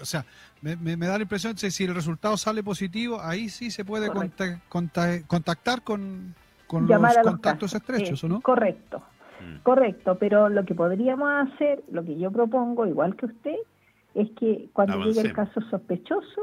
O 0.01 0.05
sea, 0.05 0.25
me, 0.61 0.77
me, 0.77 0.97
da 1.07 1.17
la 1.17 1.23
impresión 1.23 1.55
que 1.55 1.71
si 1.71 1.85
el 1.85 1.95
resultado 1.95 2.37
sale 2.37 2.63
positivo, 2.63 3.21
ahí 3.21 3.49
sí 3.49 3.71
se 3.71 3.85
puede 3.85 4.09
contactar 4.69 5.83
con, 5.83 6.35
con 6.67 6.87
los 6.87 7.17
contactos 7.23 7.75
estrechos, 7.75 8.23
¿o 8.25 8.29
no? 8.29 8.41
Correcto, 8.41 9.03
mm. 9.41 9.63
correcto. 9.63 10.17
Pero 10.19 10.49
lo 10.49 10.65
que 10.65 10.75
podríamos 10.75 11.31
hacer, 11.31 11.83
lo 11.91 12.05
que 12.05 12.19
yo 12.19 12.31
propongo, 12.31 12.87
igual 12.87 13.17
que 13.17 13.27
usted, 13.27 13.57
es 14.15 14.31
que 14.33 14.69
cuando 14.73 15.05
llegue 15.05 15.21
el 15.21 15.33
caso 15.33 15.61
sospechoso, 15.63 16.41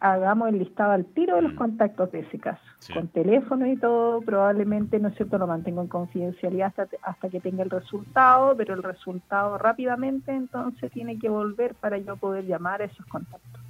hagamos 0.00 0.48
el 0.48 0.58
listado 0.58 0.92
al 0.92 1.04
tiro 1.04 1.36
de 1.36 1.42
los 1.42 1.54
mm. 1.54 1.56
contactos 1.56 2.12
de 2.12 2.20
ese 2.20 2.38
caso, 2.38 2.62
con 2.92 3.08
teléfono 3.08 3.66
y 3.66 3.76
todo, 3.76 4.20
probablemente, 4.20 4.98
¿no 4.98 5.08
es 5.08 5.16
cierto?, 5.16 5.38
lo 5.38 5.46
mantengo 5.46 5.82
en 5.82 5.88
confidencialidad 5.88 6.72
hasta, 6.76 6.96
hasta 7.02 7.28
que 7.28 7.40
tenga 7.40 7.62
el 7.62 7.70
resultado, 7.70 8.56
pero 8.56 8.74
el 8.74 8.82
resultado 8.82 9.58
rápidamente 9.58 10.32
entonces 10.32 10.90
tiene 10.92 11.18
que 11.18 11.28
volver 11.28 11.74
para 11.74 11.98
yo 11.98 12.16
poder 12.16 12.46
llamar 12.46 12.82
a 12.82 12.86
esos 12.86 13.04
contactos. 13.06 13.60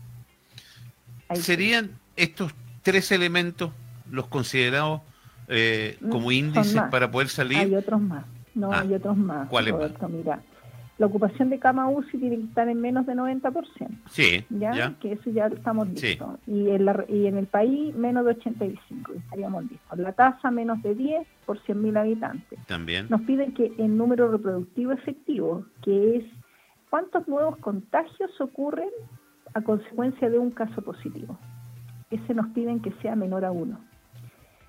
¿Serían 1.35 1.91
estos 2.17 2.55
tres 2.83 3.11
elementos 3.11 3.73
los 4.11 4.27
considerados 4.29 5.01
eh, 5.49 5.99
mm, 6.01 6.09
como 6.09 6.31
índices 6.31 6.83
para 6.91 7.11
poder 7.11 7.29
salir? 7.29 7.59
Hay 7.59 7.75
otros 7.75 8.01
más, 8.01 8.25
no, 8.55 8.73
ah, 8.73 8.81
hay 8.81 8.95
otros 8.95 9.17
más. 9.17 9.49
¿Cuáles 9.49 9.75
más? 9.75 9.91
Mira, 10.09 10.41
la 10.99 11.07
ocupación 11.07 11.51
de 11.51 11.59
cama 11.59 11.89
UCI 11.91 12.19
tiene 12.19 12.37
que 12.37 12.45
estar 12.45 12.69
en 12.69 12.81
menos 12.81 13.07
de 13.07 13.15
90%. 13.15 13.89
Sí. 14.11 14.45
¿ya? 14.49 14.95
Que 14.99 15.13
eso 15.13 15.31
ya 15.31 15.47
estamos 15.47 15.89
listos. 15.89 16.39
Y, 16.47 16.71
en 16.71 16.87
la, 16.87 17.05
y 17.09 17.27
en 17.27 17.37
el 17.37 17.47
país 17.47 17.95
menos 17.95 18.25
de 18.25 18.31
85, 18.33 19.13
estaríamos 19.13 19.71
listos. 19.71 19.99
La 19.99 20.13
tasa 20.13 20.51
menos 20.51 20.83
de 20.83 20.95
10 20.95 21.27
por 21.45 21.61
100.000 21.61 21.99
habitantes. 21.99 22.59
También. 22.67 23.07
Nos 23.11 23.21
piden 23.23 23.53
que 23.53 23.73
el 23.79 23.97
número 23.97 24.31
reproductivo 24.31 24.93
efectivo, 24.93 25.67
que 25.83 26.17
es 26.17 26.25
cuántos 26.89 27.29
nuevos 27.29 27.59
contagios 27.59 28.31
ocurren 28.41 28.91
a 29.53 29.61
consecuencia 29.61 30.31
de 30.31 30.39
un 30.39 30.51
caso 30.51 30.81
positivo. 30.81 31.39
Ese 32.11 32.33
nos 32.33 32.47
piden 32.49 32.81
que 32.81 32.93
sea 33.03 33.17
menor 33.17 33.45
a 33.45 33.53
1. 33.53 33.79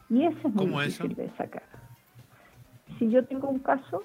Y 0.10 0.24
ese 0.24 0.48
es 0.48 0.54
muy 0.54 0.66
difícil 0.66 1.16
de 1.16 1.30
sacar. 1.38 1.64
Si 3.00 3.10
yo 3.10 3.24
tengo 3.26 3.48
un 3.50 3.60
caso 3.60 4.04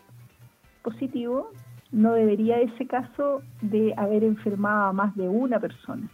positivo, 0.82 1.50
no 1.92 2.14
debería 2.14 2.58
ese 2.60 2.86
caso 2.86 3.42
de 3.60 3.94
haber 3.96 4.24
enfermado 4.24 4.86
a 4.88 4.92
más 4.92 5.14
de 5.14 5.28
una 5.28 5.60
persona. 5.60 6.08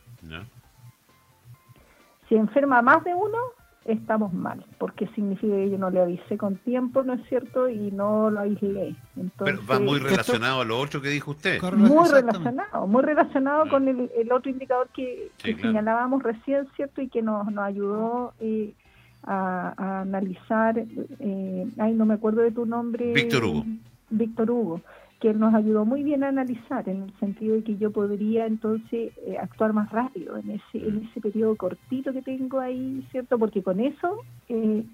Si 2.28 2.34
enferma 2.34 2.78
a 2.78 2.82
más 2.82 3.04
de 3.04 3.14
uno, 3.14 3.38
estamos 3.84 4.34
mal, 4.34 4.66
porque 4.78 5.06
significa 5.14 5.54
que 5.54 5.70
yo 5.70 5.78
no 5.78 5.88
le 5.88 6.02
avisé 6.02 6.36
con 6.36 6.56
tiempo, 6.56 7.02
¿no 7.04 7.14
es 7.14 7.26
cierto? 7.28 7.68
Y 7.70 7.90
no 7.92 8.28
lo 8.28 8.40
aislé. 8.40 8.96
Pero 9.38 9.60
va 9.64 9.78
muy 9.78 10.00
relacionado 10.00 10.60
a 10.60 10.64
lo 10.64 10.78
otro 10.78 11.00
que 11.00 11.08
dijo 11.08 11.30
usted. 11.30 11.62
Muy 11.72 12.08
relacionado, 12.08 12.86
muy 12.86 13.02
relacionado 13.02 13.68
con 13.70 13.88
el, 13.88 14.32
otro 14.32 14.50
indicador 14.50 14.88
que, 14.92 15.30
señalábamos 15.42 16.22
recién, 16.22 16.66
¿cierto? 16.76 17.00
Y 17.00 17.08
que 17.08 17.22
nos, 17.22 17.50
nos 17.50 17.64
ayudó 17.64 18.34
eh, 18.40 18.74
a, 19.22 20.00
analizar, 20.02 20.76
eh, 21.20 21.66
ay, 21.78 21.94
no 21.94 22.04
me 22.04 22.14
acuerdo 22.14 22.42
de 22.42 22.50
tu 22.50 22.66
nombre. 22.66 23.12
Víctor 23.14 23.44
Hugo. 23.44 23.64
Víctor 24.10 24.50
Hugo 24.50 24.82
que 25.20 25.34
nos 25.34 25.52
ayudó 25.54 25.84
muy 25.84 26.04
bien 26.04 26.22
a 26.22 26.28
analizar 26.28 26.88
en 26.88 27.02
el 27.02 27.18
sentido 27.18 27.56
de 27.56 27.64
que 27.64 27.76
yo 27.76 27.90
podría 27.90 28.46
entonces 28.46 29.12
eh, 29.26 29.36
actuar 29.40 29.72
más 29.72 29.90
rápido 29.90 30.36
en 30.36 30.50
ese 30.52 30.86
en 30.86 31.08
ese 31.08 31.20
periodo 31.20 31.56
cortito 31.56 32.12
que 32.12 32.22
tengo 32.22 32.60
ahí, 32.60 33.06
¿cierto? 33.10 33.38
Porque 33.38 33.62
con 33.62 33.80
eso 33.80 34.20
eh, 34.48 34.84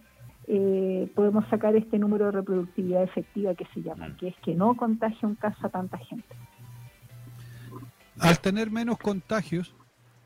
eh, 0.46 1.10
podemos 1.14 1.46
sacar 1.48 1.76
este 1.76 1.98
número 1.98 2.26
de 2.26 2.32
reproductividad 2.32 3.02
efectiva 3.02 3.54
que 3.54 3.66
se 3.74 3.82
llama, 3.82 4.16
que 4.16 4.28
es 4.28 4.36
que 4.36 4.54
no 4.54 4.76
contagia 4.76 5.28
un 5.28 5.34
caso 5.34 5.66
a 5.66 5.70
tanta 5.70 5.98
gente. 5.98 6.34
Al 8.18 8.38
tener 8.38 8.70
menos 8.70 8.98
contagios, 8.98 9.74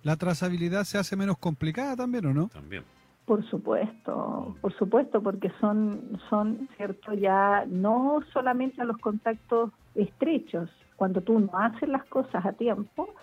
la 0.02 0.16
trazabilidad 0.16 0.84
se 0.84 0.98
hace 0.98 1.16
menos 1.16 1.38
complicada 1.38 1.96
también, 1.96 2.26
¿o 2.26 2.34
no? 2.34 2.48
También. 2.48 2.84
Por 3.24 3.44
supuesto, 3.50 4.56
por 4.60 4.72
supuesto, 4.78 5.22
porque 5.22 5.52
son, 5.60 6.18
son, 6.30 6.68
cierto, 6.76 7.12
ya 7.12 7.66
no 7.68 8.20
solamente 8.32 8.80
a 8.80 8.86
los 8.86 8.96
contactos 8.98 9.70
estrechos. 9.98 10.70
Cuando 10.96 11.20
tú 11.20 11.38
no 11.38 11.50
haces 11.58 11.88
las 11.88 12.04
cosas 12.04 12.44
a 12.44 12.52
tiempo, 12.52 13.14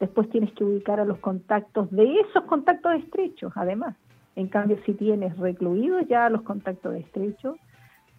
después 0.00 0.28
tienes 0.30 0.52
que 0.52 0.64
ubicar 0.64 1.00
a 1.00 1.04
los 1.04 1.18
contactos 1.18 1.90
de 1.90 2.20
esos 2.20 2.44
contactos 2.44 2.94
estrechos, 2.94 3.52
además. 3.56 3.96
En 4.36 4.48
cambio, 4.48 4.78
si 4.84 4.94
tienes 4.94 5.36
recluidos 5.38 6.06
ya 6.08 6.28
los 6.28 6.42
contactos 6.42 6.94
estrechos, 6.96 7.56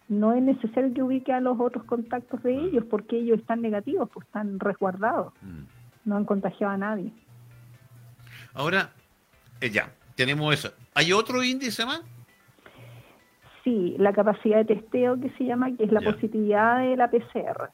no 0.08 0.32
es 0.32 0.42
necesario 0.42 0.94
que 0.94 1.02
ubique 1.02 1.32
a 1.32 1.40
los 1.40 1.58
otros 1.60 1.84
contactos 1.84 2.42
de 2.42 2.54
ellos, 2.54 2.84
porque 2.88 3.18
ellos 3.18 3.38
están 3.40 3.60
negativos, 3.60 4.08
pues 4.12 4.26
están 4.26 4.58
resguardados. 4.60 5.32
Mm. 5.42 5.64
No 6.04 6.16
han 6.16 6.24
contagiado 6.24 6.72
a 6.72 6.76
nadie. 6.76 7.12
Ahora, 8.54 8.90
eh, 9.60 9.70
ya, 9.70 9.90
tenemos 10.14 10.54
eso. 10.54 10.72
¿Hay 10.94 11.12
otro 11.12 11.42
índice 11.42 11.84
más? 11.84 12.00
Sí, 13.64 13.96
la 13.98 14.12
capacidad 14.12 14.58
de 14.58 14.76
testeo 14.76 15.20
que 15.20 15.28
se 15.30 15.44
llama, 15.44 15.76
que 15.76 15.84
es 15.84 15.92
la 15.92 16.00
positividad 16.00 16.78
de 16.78 16.96
la 16.96 17.10
PCR. 17.10 17.70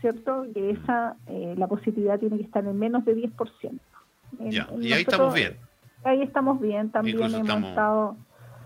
¿Cierto? 0.00 0.46
Que 0.54 0.70
esa, 0.70 1.16
eh, 1.26 1.54
la 1.56 1.66
positividad 1.66 2.18
tiene 2.18 2.36
que 2.36 2.44
estar 2.44 2.64
en 2.64 2.78
menos 2.78 3.04
de 3.04 3.16
10%. 3.16 3.80
ya, 4.50 4.68
y 4.80 4.92
ahí 4.92 5.02
estamos 5.02 5.34
bien. 5.34 5.56
Ahí 6.04 6.22
estamos 6.22 6.60
bien, 6.60 6.90
también 6.90 7.22
hemos 7.22 7.50
estado... 7.68 8.16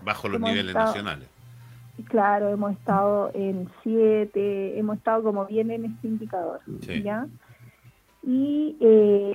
Bajo 0.03 0.27
los 0.27 0.41
niveles 0.41 0.75
nacionales. 0.75 1.29
Claro, 2.09 2.49
hemos 2.49 2.73
estado 2.73 3.31
en 3.33 3.69
7, 3.83 4.79
hemos 4.79 4.97
estado 4.97 5.23
como 5.23 5.45
bien 5.45 5.71
en 5.71 5.85
este 5.85 6.07
indicador, 6.07 6.59
¿ya? 7.03 7.27
Y 8.23 8.75
eh, 8.79 9.33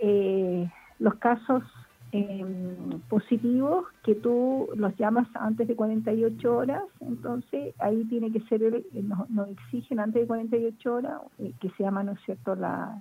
eh, 0.00 0.70
los 0.98 1.14
casos 1.16 1.62
Em, 2.16 3.00
positivos 3.10 3.84
que 4.02 4.14
tú 4.14 4.70
los 4.74 4.96
llamas 4.96 5.28
antes 5.34 5.68
de 5.68 5.76
48 5.76 6.56
horas, 6.56 6.82
entonces 7.00 7.74
ahí 7.78 8.04
tiene 8.04 8.32
que 8.32 8.40
ser, 8.48 8.62
el, 8.62 8.84
nos, 9.28 9.48
exigen 9.50 10.00
antes 10.00 10.22
de 10.22 10.26
48 10.26 10.94
horas, 10.94 11.20
eh, 11.38 11.52
que 11.60 11.68
se 11.76 11.82
llama, 11.82 12.02
¿no 12.02 12.12
es 12.12 12.18
cierto?, 12.24 12.54
la, 12.54 12.98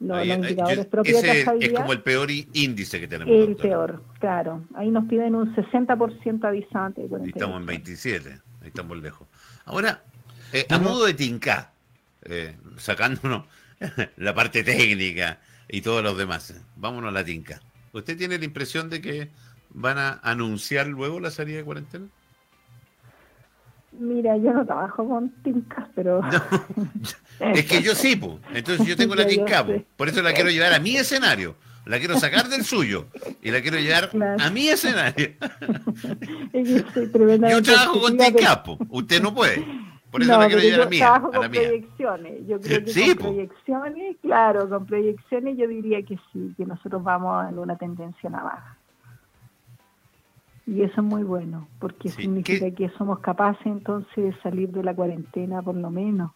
los, 0.00 0.26
indicadores 0.26 0.86
propios 0.86 1.22
de 1.22 1.46
Es 1.60 1.72
como 1.72 1.92
el 1.92 2.02
peor 2.02 2.30
índice 2.30 2.98
que 2.98 3.06
tenemos. 3.06 3.32
El 3.32 3.54
peor, 3.54 4.02
claro. 4.18 4.64
Ahí 4.74 4.90
nos 4.90 5.04
piden 5.04 5.36
un 5.36 5.54
60% 5.54 6.44
avisante. 6.44 7.06
De 7.06 7.28
estamos 7.28 7.60
en 7.60 7.66
27, 7.66 8.28
ahí 8.30 8.68
estamos 8.68 8.98
lejos. 8.98 9.28
Ahora, 9.66 10.02
eh, 10.52 10.66
a 10.68 10.78
modo 10.78 11.06
de 11.06 11.14
tinca, 11.14 11.70
eh, 12.22 12.56
sacándonos 12.76 13.44
la 14.16 14.34
parte 14.34 14.64
técnica 14.64 15.38
y 15.68 15.80
todos 15.80 16.02
los 16.02 16.18
demás, 16.18 16.60
vámonos 16.76 17.10
a 17.10 17.12
la 17.12 17.24
tinca. 17.24 17.60
¿Usted 17.92 18.16
tiene 18.16 18.38
la 18.38 18.44
impresión 18.44 18.90
de 18.90 19.00
que 19.00 19.30
van 19.70 19.98
a 19.98 20.20
anunciar 20.22 20.86
luego 20.86 21.20
la 21.20 21.30
salida 21.30 21.58
de 21.58 21.64
cuarentena? 21.64 22.06
Mira, 23.92 24.36
yo 24.36 24.52
no 24.52 24.64
trabajo 24.64 25.08
con 25.08 25.30
tincas, 25.42 25.86
pero... 25.94 26.20
es 27.40 27.64
que 27.66 27.82
yo 27.82 27.94
sí, 27.94 28.16
pues. 28.16 28.34
Entonces 28.54 28.86
yo 28.86 28.96
tengo 28.96 29.14
la 29.14 29.26
tinca, 29.26 29.66
por 29.96 30.08
eso 30.08 30.22
la 30.22 30.32
quiero 30.32 30.50
llevar 30.50 30.72
a 30.74 30.78
mi 30.78 30.96
escenario. 30.96 31.56
La 31.84 31.98
quiero 31.98 32.18
sacar 32.18 32.48
del 32.50 32.64
suyo 32.64 33.06
y 33.40 33.50
la 33.50 33.62
quiero 33.62 33.78
llevar 33.78 34.10
a 34.40 34.50
mi 34.50 34.68
escenario. 34.68 35.30
yo 36.52 37.62
trabajo 37.62 38.00
con 38.02 38.18
tinca, 38.18 38.62
usted 38.90 39.22
no 39.22 39.34
puede. 39.34 39.64
Por 40.10 40.22
eso 40.22 40.32
no, 40.32 40.40
la 40.40 40.46
quiero 40.46 40.62
llevar 40.62 40.86
a, 40.86 40.90
mí, 40.90 40.98
trabajo 40.98 41.30
con 41.32 41.50
proyecciones. 41.50 42.46
Yo 42.46 42.60
creo 42.60 42.84
que 42.84 43.16
con 43.16 43.26
proyecciones, 43.26 44.16
claro, 44.22 44.68
con 44.68 44.86
proyecciones 44.86 45.58
yo 45.58 45.68
diría 45.68 46.02
que 46.02 46.18
sí, 46.32 46.54
que 46.56 46.64
nosotros 46.64 47.02
vamos 47.02 47.48
en 47.50 47.58
una 47.58 47.76
tendencia 47.76 48.30
a 48.30 48.76
Y 50.66 50.82
eso 50.82 51.00
es 51.00 51.06
muy 51.06 51.24
bueno, 51.24 51.68
porque 51.78 52.08
significa 52.08 52.70
que 52.70 52.88
somos 52.96 53.18
capaces 53.18 53.66
entonces 53.66 54.16
de 54.16 54.40
salir 54.40 54.70
de 54.70 54.82
la 54.82 54.94
cuarentena 54.94 55.60
por 55.60 55.74
lo 55.74 55.90
menos. 55.90 56.32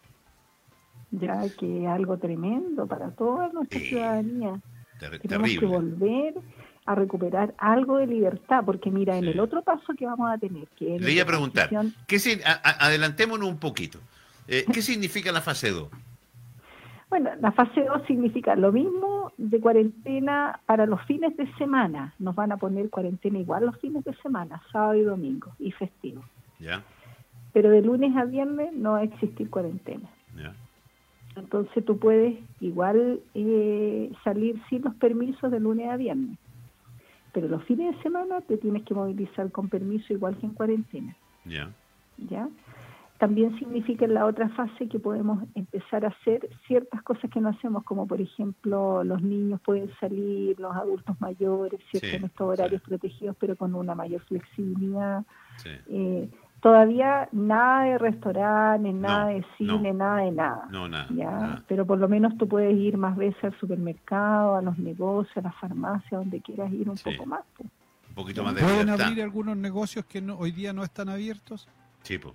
Ya 1.09 1.43
que 1.59 1.83
es 1.83 1.87
algo 1.87 2.17
tremendo 2.17 2.85
para 2.87 3.11
toda 3.11 3.49
nuestra 3.49 3.79
ciudadanía. 3.79 4.59
Tenemos 5.21 5.57
que 5.57 5.65
volver 5.65 6.35
a 6.85 6.95
recuperar 6.95 7.53
algo 7.57 7.97
de 7.97 8.07
libertad, 8.07 8.63
porque 8.65 8.91
mira, 8.91 9.17
en 9.17 9.25
el 9.25 9.39
otro 9.39 9.61
paso 9.61 9.93
que 9.97 10.05
vamos 10.05 10.29
a 10.31 10.37
tener, 10.37 10.67
que 10.77 10.99
Le 10.99 11.05
voy 11.05 11.19
a 11.19 11.25
preguntar, 11.25 11.69
¿qué 12.07 12.17
adelantémonos 12.43 13.47
un 13.47 13.57
poquito. 13.57 13.99
Eh, 14.47 14.65
¿Qué 14.71 14.81
significa 14.81 15.31
la 15.31 15.41
fase 15.41 15.71
2? 15.71 15.89
Bueno, 17.09 17.29
la 17.39 17.51
fase 17.51 17.85
2 17.85 18.07
significa 18.07 18.55
lo 18.55 18.71
mismo 18.71 19.31
de 19.37 19.59
cuarentena 19.59 20.59
para 20.65 20.85
los 20.85 21.01
fines 21.03 21.37
de 21.37 21.51
semana. 21.57 22.13
Nos 22.19 22.35
van 22.35 22.51
a 22.51 22.57
poner 22.57 22.89
cuarentena 22.89 23.37
igual 23.39 23.65
los 23.65 23.77
fines 23.77 24.03
de 24.03 24.15
semana, 24.15 24.61
sábado 24.71 24.95
y 24.95 25.03
domingo, 25.03 25.51
y 25.59 25.71
festivo. 25.71 26.23
Ya. 26.59 26.83
Pero 27.53 27.69
de 27.69 27.81
lunes 27.81 28.15
a 28.17 28.25
viernes 28.25 28.73
no 28.73 28.93
va 28.93 28.99
a 28.99 29.03
existir 29.03 29.49
cuarentena. 29.49 30.09
Ya. 30.35 30.55
Entonces 31.35 31.85
tú 31.85 31.99
puedes 31.99 32.37
igual 32.59 33.19
eh, 33.33 34.11
salir 34.23 34.61
sin 34.69 34.83
los 34.83 34.95
permisos 34.95 35.51
de 35.51 35.59
lunes 35.59 35.89
a 35.89 35.97
viernes. 35.97 36.37
Pero 37.33 37.47
los 37.47 37.63
fines 37.63 37.95
de 37.95 38.03
semana 38.03 38.41
te 38.41 38.57
tienes 38.57 38.83
que 38.83 38.93
movilizar 38.93 39.51
con 39.51 39.67
permiso 39.67 40.13
igual 40.13 40.37
que 40.37 40.45
en 40.45 40.53
cuarentena. 40.53 41.15
Ya. 41.45 41.71
¿Ya? 42.17 42.47
También 43.17 43.57
significa 43.57 44.05
en 44.05 44.15
la 44.15 44.25
otra 44.25 44.49
fase 44.49 44.87
que 44.87 44.99
podemos 44.99 45.43
empezar 45.55 46.03
a 46.03 46.09
hacer 46.09 46.49
ciertas 46.67 47.01
cosas 47.03 47.31
que 47.31 47.39
no 47.39 47.49
hacemos, 47.49 47.83
como 47.83 48.05
por 48.05 48.19
ejemplo 48.19 49.03
los 49.03 49.21
niños 49.21 49.61
pueden 49.61 49.89
salir, 49.99 50.59
los 50.59 50.75
adultos 50.75 51.19
mayores, 51.21 51.79
¿cierto? 51.89 52.07
Sí, 52.09 52.15
en 52.15 52.25
estos 52.25 52.47
horarios 52.47 52.81
sí. 52.83 52.89
protegidos, 52.89 53.35
pero 53.39 53.55
con 53.55 53.75
una 53.75 53.95
mayor 53.95 54.21
flexibilidad. 54.21 55.23
Sí. 55.57 55.69
Eh, 55.87 56.29
todavía 56.63 57.27
nada 57.33 57.83
de 57.83 57.97
restaurantes, 57.99 58.93
nada 58.95 59.25
No, 59.25 59.27
de 59.27 59.45
cine, 59.57 59.91
no. 59.91 59.99
nada 59.99 60.17
de 60.21 60.31
nada. 60.31 60.67
No, 60.71 60.87
nada. 60.87 61.07
¿ya? 61.11 61.29
nada. 61.29 61.63
Pero 61.67 61.85
por 61.85 61.99
lo 61.99 62.07
menos 62.07 62.35
tú 62.37 62.47
puedes 62.47 62.73
ir 62.75 62.97
más 62.97 63.15
veces 63.17 63.43
al 63.43 63.59
supermercado, 63.59 64.55
a 64.55 64.61
los 64.61 64.79
negocios, 64.79 65.37
a 65.37 65.41
la 65.41 65.51
farmacia, 65.51 66.17
donde 66.17 66.41
quieras 66.41 66.71
ir 66.71 66.89
un 66.89 66.97
Sí. 66.97 67.11
poco 67.11 67.25
más. 67.27 67.41
pues. 67.57 67.69
Un 68.09 68.15
poquito 68.15 68.43
más 68.43 68.55
de 68.55 68.61
¿Pueden 68.61 68.79
libertad. 68.85 69.07
abrir 69.07 69.23
algunos 69.23 69.57
negocios 69.57 70.05
que 70.05 70.21
no- 70.21 70.37
hoy 70.37 70.51
día 70.51 70.71
no 70.71 70.83
están 70.83 71.09
abiertos? 71.09 71.67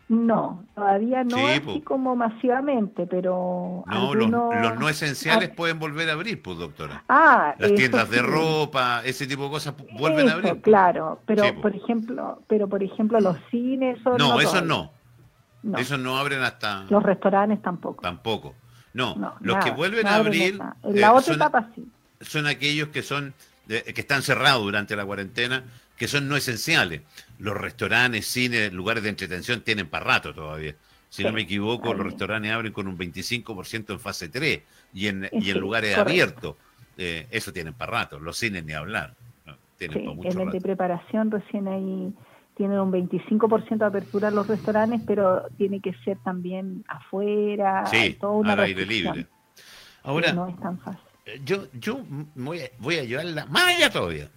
No, 0.09 0.65
todavía 0.75 1.25
no 1.25 1.37
Sí, 1.37 1.45
así 1.45 1.81
como 1.83 2.17
masivamente, 2.17 3.07
pero 3.07 3.85
No, 3.87 4.15
los, 4.15 4.25
algunos- 4.25 4.55
los 4.63 4.79
no 4.79 4.89
esenciales 4.89 5.51
Ah. 5.53 5.55
pueden 5.57 5.79
volver 5.79 6.09
a 6.11 6.15
abrir, 6.15 6.41
pues, 6.43 6.59
doctora. 6.59 7.05
Ah, 7.09 7.55
Las 7.59 7.75
tiendas 7.75 8.09
de 8.11 8.23
ropa, 8.23 9.03
ese 9.05 9.27
tipo 9.27 9.45
de 9.45 9.51
cosas 9.51 9.75
vuelven 9.99 10.29
a 10.29 10.33
abrir. 10.35 10.61
Claro, 10.63 11.21
pero 11.27 11.43
por 11.61 11.75
ejemplo, 11.75 12.43
pero 12.49 12.69
por 12.69 12.83
ejemplo 12.83 13.21
los 13.21 13.37
cines 13.51 13.99
son 14.03 14.17
No, 14.17 14.41
esos 14.41 14.63
no. 14.65 14.93
No, 15.63 15.77
Esos 15.77 15.99
no 15.99 16.17
abren 16.17 16.41
hasta 16.43 16.85
los 16.89 17.03
restaurantes 17.03 17.61
tampoco. 17.61 18.01
tampoco. 18.03 18.55
No, 18.95 19.17
No, 19.17 19.35
los 19.41 19.57
nada, 19.57 19.61
que 19.69 19.71
vuelven 19.77 20.07
a 20.07 20.15
abrir 20.15 20.55
eh, 20.85 20.93
la 20.95 21.11
otra 21.13 21.23
son, 21.23 21.35
etapa 21.35 21.69
sí. 21.75 21.85
son 22.21 22.47
aquellos 22.47 22.89
que 22.89 23.03
son 23.03 23.35
eh, 23.69 23.93
que 23.93 24.01
están 24.01 24.23
cerrados 24.23 24.63
durante 24.63 24.95
la 24.97 25.05
cuarentena, 25.05 25.65
que 25.99 26.09
son 26.09 26.29
no 26.29 26.37
esenciales. 26.37 27.03
Los 27.39 27.57
restaurantes, 27.57 28.27
cines, 28.27 28.73
lugares 28.73 29.03
de 29.03 29.09
entretención 29.11 29.61
tienen 29.63 29.89
para 29.89 30.05
rato 30.05 30.33
todavía. 30.33 30.75
Si 31.11 31.25
no 31.25 31.33
me 31.33 31.43
equivoco, 31.43 31.95
los 31.95 32.07
restaurantes 32.07 32.53
abren 32.53 32.73
con 32.73 32.87
un 32.87 32.97
25% 32.99 33.91
en 33.93 34.01
fase 34.01 34.29
3 34.29 34.61
y 34.93 35.09
en, 35.09 35.29
y 35.33 35.51
en 35.51 35.59
lugares 35.59 35.95
correcto. 35.97 36.11
abiertos. 36.11 36.57
eh, 36.99 37.27
eso 37.31 37.53
tienen 37.53 37.75
para 37.75 37.93
rato. 37.93 38.19
Los 38.19 38.37
cines 38.37 38.65
ni 38.65 38.73
hablar. 38.73 39.15
¿no? 39.47 39.57
Tienen 39.79 39.99
Sí, 39.99 40.05
para 40.05 40.11
en 40.13 40.17
mucho 40.17 40.43
el 40.43 40.51
de 40.51 40.61
preparación 40.61 41.31
recién 41.31 41.67
ahí 41.69 42.13
tienen 42.57 42.79
un 42.81 42.93
25% 42.93 43.79
de 43.79 43.85
apertura 43.85 44.31
los 44.31 44.47
restaurantes, 44.49 45.01
pero 45.07 45.45
tiene 45.57 45.81
que 45.81 45.95
ser 46.05 46.19
también 46.19 46.85
afuera, 46.89 47.87
Sí, 47.87 48.17
toda 48.21 48.33
una 48.33 48.53
al 48.55 48.61
aire 48.61 48.85
libre. 48.85 49.27
Ahora, 50.03 50.33
no 50.33 50.49
es 50.49 50.59
tan 50.61 50.79
fácil. 50.81 51.01
Eh, 51.25 51.41
yo, 51.45 51.69
yo 51.73 52.01
voy 52.35 52.61
a, 52.61 52.71
voy 52.79 52.99
a 52.99 53.05
llevarla 53.05 53.47
más 53.47 53.65
allá 53.65 53.91
todavía. 53.91 54.29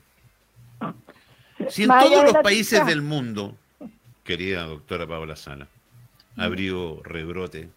Si 1.70 1.84
en 1.84 1.90
todos 1.90 2.34
los 2.34 2.44
países 2.44 2.86
del 2.86 3.02
mundo, 3.02 3.58
querida 4.24 4.64
doctora 4.64 5.08
Paola 5.08 5.36
Sala, 5.36 5.68
abrió 6.38 7.02
rebrote, 7.04 7.70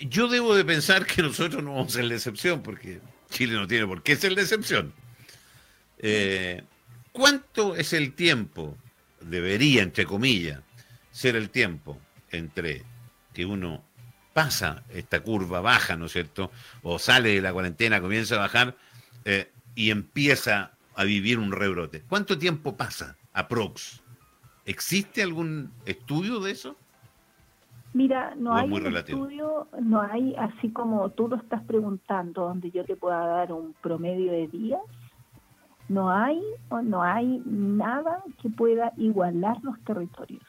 yo 0.00 0.28
debo 0.28 0.54
de 0.54 0.64
pensar 0.64 1.06
que 1.06 1.22
nosotros 1.22 1.62
no 1.62 1.74
vamos 1.74 1.92
a 1.94 1.96
ser 1.96 2.04
la 2.04 2.14
excepción, 2.14 2.62
porque 2.62 3.00
Chile 3.30 3.54
no 3.54 3.66
tiene 3.66 3.86
por 3.86 4.02
qué 4.02 4.16
ser 4.16 4.32
la 4.32 4.42
excepción. 4.42 4.92
Eh, 5.98 6.62
¿Cuánto 7.12 7.76
es 7.76 7.92
el 7.94 8.12
tiempo, 8.12 8.76
debería, 9.20 9.82
entre 9.82 10.04
comillas, 10.04 10.60
ser 11.10 11.34
el 11.36 11.48
tiempo 11.48 11.98
entre 12.30 12.84
que 13.32 13.46
uno 13.46 13.82
pasa 14.34 14.82
esta 14.90 15.20
curva 15.20 15.60
baja, 15.60 15.96
¿no 15.96 16.06
es 16.06 16.12
cierto? 16.12 16.52
O 16.82 16.98
sale 16.98 17.34
de 17.34 17.40
la 17.40 17.54
cuarentena, 17.54 18.02
comienza 18.02 18.34
a 18.34 18.40
bajar 18.40 18.76
eh, 19.24 19.50
y 19.74 19.90
empieza 19.90 20.72
a 20.96 21.04
vivir 21.04 21.38
un 21.38 21.52
rebrote. 21.52 22.02
¿Cuánto 22.08 22.38
tiempo 22.38 22.76
pasa, 22.76 23.16
aprox? 23.32 24.02
¿Existe 24.64 25.22
algún 25.22 25.70
estudio 25.84 26.40
de 26.40 26.50
eso? 26.52 26.76
Mira, 27.92 28.34
no 28.36 28.52
¿O 28.52 28.56
es 28.56 28.64
hay 28.64 28.72
un 28.72 28.82
relativo? 28.82 29.18
estudio, 29.24 29.68
no 29.80 30.00
hay 30.00 30.34
así 30.36 30.70
como 30.70 31.08
tú 31.10 31.28
lo 31.28 31.36
estás 31.36 31.62
preguntando, 31.64 32.42
donde 32.42 32.70
yo 32.70 32.84
te 32.84 32.96
pueda 32.96 33.24
dar 33.26 33.52
un 33.52 33.74
promedio 33.80 34.32
de 34.32 34.48
días. 34.48 34.80
No 35.88 36.10
hay, 36.10 36.42
no 36.82 37.02
hay 37.02 37.40
nada 37.46 38.22
que 38.42 38.50
pueda 38.50 38.92
igualar 38.96 39.62
los 39.62 39.78
territorios. 39.84 40.42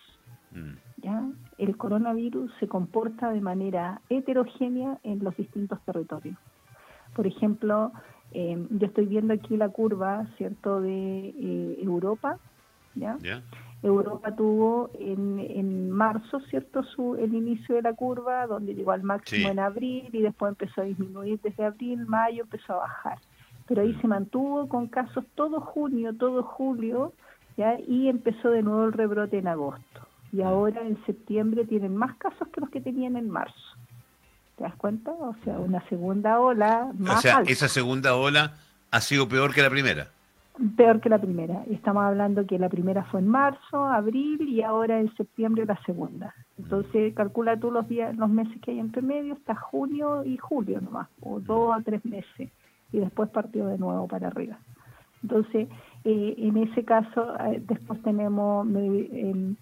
Mm, 0.51 0.73
¿ya? 1.03 1.23
El 1.57 1.77
coronavirus 1.77 2.51
se 2.59 2.67
comporta 2.67 3.31
de 3.31 3.41
manera 3.41 4.01
heterogénea 4.09 4.97
en 5.03 5.23
los 5.23 5.35
distintos 5.37 5.79
territorios. 5.85 6.37
Por 7.15 7.27
ejemplo, 7.27 7.91
eh, 8.33 8.67
yo 8.69 8.87
estoy 8.87 9.05
viendo 9.05 9.33
aquí 9.33 9.57
la 9.57 9.69
curva, 9.69 10.27
¿cierto?, 10.37 10.81
de 10.81 11.29
eh, 11.29 11.79
Europa. 11.81 12.37
Europa 13.83 14.35
tuvo 14.35 14.89
en, 14.99 15.39
en 15.39 15.91
marzo, 15.91 16.39
¿cierto?, 16.49 16.83
su, 16.83 17.15
el 17.15 17.33
inicio 17.33 17.75
de 17.75 17.83
la 17.83 17.93
curva, 17.93 18.47
donde 18.47 18.73
llegó 18.73 18.91
al 18.91 19.03
máximo 19.03 19.47
Sí. 19.47 19.51
en 19.51 19.59
abril 19.59 20.09
y 20.11 20.21
después 20.21 20.49
empezó 20.49 20.81
a 20.81 20.85
disminuir 20.85 21.39
desde 21.41 21.63
abril, 21.65 22.05
mayo 22.07 22.43
empezó 22.43 22.73
a 22.73 22.77
bajar. 22.77 23.19
Pero 23.67 23.81
ahí 23.81 23.93
se 24.01 24.07
mantuvo 24.07 24.67
con 24.67 24.87
casos 24.87 25.25
todo 25.35 25.59
junio, 25.59 26.13
todo 26.15 26.41
julio, 26.43 27.13
¿ya? 27.55 27.79
y 27.79 28.07
empezó 28.07 28.49
de 28.49 28.63
nuevo 28.63 28.85
el 28.85 28.93
rebrote 28.93 29.37
en 29.37 29.47
agosto. 29.47 30.01
Y 30.31 30.41
ahora 30.41 30.81
en 30.81 30.97
septiembre 31.05 31.65
tienen 31.65 31.95
más 31.95 32.15
casos 32.17 32.47
que 32.49 32.61
los 32.61 32.69
que 32.69 32.81
tenían 32.81 33.15
en 33.15 33.29
marzo. 33.29 33.77
¿Te 34.57 34.63
das 34.63 34.75
cuenta? 34.75 35.11
O 35.11 35.35
sea, 35.43 35.57
una 35.59 35.81
segunda 35.87 36.39
ola 36.39 36.91
más 36.97 37.19
O 37.19 37.21
sea, 37.21 37.37
alta. 37.37 37.51
esa 37.51 37.67
segunda 37.67 38.15
ola 38.15 38.53
ha 38.91 39.01
sido 39.01 39.27
peor 39.29 39.53
que 39.53 39.61
la 39.61 39.69
primera. 39.69 40.07
Peor 40.75 40.99
que 40.99 41.09
la 41.09 41.19
primera. 41.19 41.63
Estamos 41.69 42.03
hablando 42.03 42.45
que 42.47 42.57
la 42.57 42.67
primera 42.67 43.03
fue 43.03 43.19
en 43.19 43.27
marzo, 43.27 43.85
abril 43.85 44.41
y 44.49 44.63
ahora 44.63 44.99
en 44.99 45.15
septiembre 45.15 45.65
la 45.67 45.79
segunda. 45.85 46.33
Entonces, 46.57 47.13
calcula 47.13 47.55
tú 47.57 47.69
los 47.69 47.87
días, 47.87 48.15
los 48.17 48.29
meses 48.29 48.59
que 48.63 48.71
hay 48.71 48.79
entre 48.79 49.03
medio, 49.03 49.33
hasta 49.35 49.53
junio 49.53 50.23
y 50.23 50.37
julio 50.37 50.81
nomás, 50.81 51.07
o 51.21 51.39
dos 51.39 51.77
a 51.77 51.81
tres 51.83 52.03
meses. 52.03 52.49
Y 52.91 52.97
después 52.97 53.29
partió 53.29 53.67
de 53.67 53.77
nuevo 53.77 54.07
para 54.07 54.27
arriba. 54.29 54.57
Entonces, 55.21 55.67
eh, 56.03 56.33
en 56.37 56.57
ese 56.57 56.83
caso, 56.83 57.35
eh, 57.45 57.61
después 57.67 58.01
tenemos 58.01 58.65
medi- 58.65 59.55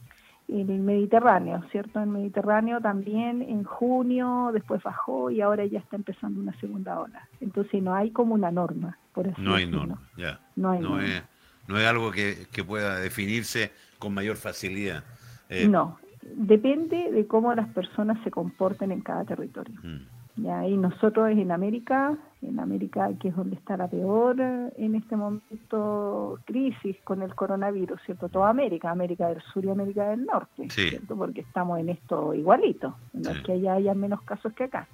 en- 0.48 0.70
el 0.70 0.80
Mediterráneo, 0.82 1.64
¿cierto? 1.72 2.00
En 2.00 2.04
el 2.10 2.10
Mediterráneo 2.10 2.80
también 2.82 3.42
en 3.42 3.64
junio, 3.64 4.52
después 4.54 4.82
bajó 4.84 5.32
y 5.32 5.42
ahora 5.42 5.66
ya 5.66 5.80
está 5.80 5.96
empezando 5.96 6.40
una 6.40 6.58
segunda 6.60 7.00
ola. 7.00 7.28
Entonces, 7.42 7.82
no 7.82 7.94
hay 7.96 8.12
como 8.12 8.34
una 8.36 8.52
norma, 8.52 8.98
por 9.14 9.28
así 9.28 9.42
No 9.42 9.56
hay 9.56 9.66
decirlo. 9.66 9.88
norma, 9.88 10.02
ya. 10.18 10.40
No 10.56 10.70
hay 10.72 10.80
no, 10.82 10.90
norma. 10.90 11.06
es, 11.06 11.24
no 11.68 11.78
es 11.80 11.88
algo 11.88 12.12
que, 12.12 12.48
que 12.52 12.64
pueda 12.64 13.00
definirse 13.00 13.72
con 14.00 14.14
mayor 14.14 14.36
facilidad. 14.38 15.04
Eh, 15.50 15.68
No, 15.68 15.98
depende 16.36 17.12
de 17.12 17.28
cómo 17.28 17.54
las 17.54 17.68
personas 17.70 18.18
se 18.24 18.32
comporten 18.32 18.92
en 18.92 19.02
cada 19.02 19.24
territorio. 19.26 19.80
mm, 19.84 20.15
¿ya? 20.38 20.68
Y 20.68 20.78
nosotros 20.78 21.30
en 21.32 21.52
América, 21.52 22.18
en 22.42 22.60
América 22.60 23.10
que 23.20 23.30
es 23.30 23.36
donde 23.36 23.56
está 23.56 23.78
la 23.78 23.88
peor 23.88 24.40
en 24.40 24.96
este 24.96 25.16
momento 25.16 26.40
crisis 26.46 26.98
con 27.04 27.22
el 27.22 27.34
coronavirus, 27.36 28.00
¿cierto? 28.06 28.30
Toda 28.30 28.50
América, 28.50 28.92
América 28.92 29.28
del 29.30 29.42
Sur 29.54 29.66
y 29.66 29.70
América 29.70 30.10
del 30.10 30.26
Norte, 30.26 30.70
Sí. 30.70 30.90
¿cierto? 30.90 31.16
Porque 31.16 31.42
estamos 31.42 31.80
en 31.80 31.90
esto 31.90 32.34
igualito, 32.34 32.96
no 33.14 33.32
Sí. 33.32 33.38
es 33.38 33.44
que 33.44 33.52
allá 33.54 33.74
haya 33.74 33.94
menos 33.94 34.22
casos 34.24 34.54
que 34.54 34.66
acá. 34.66 34.88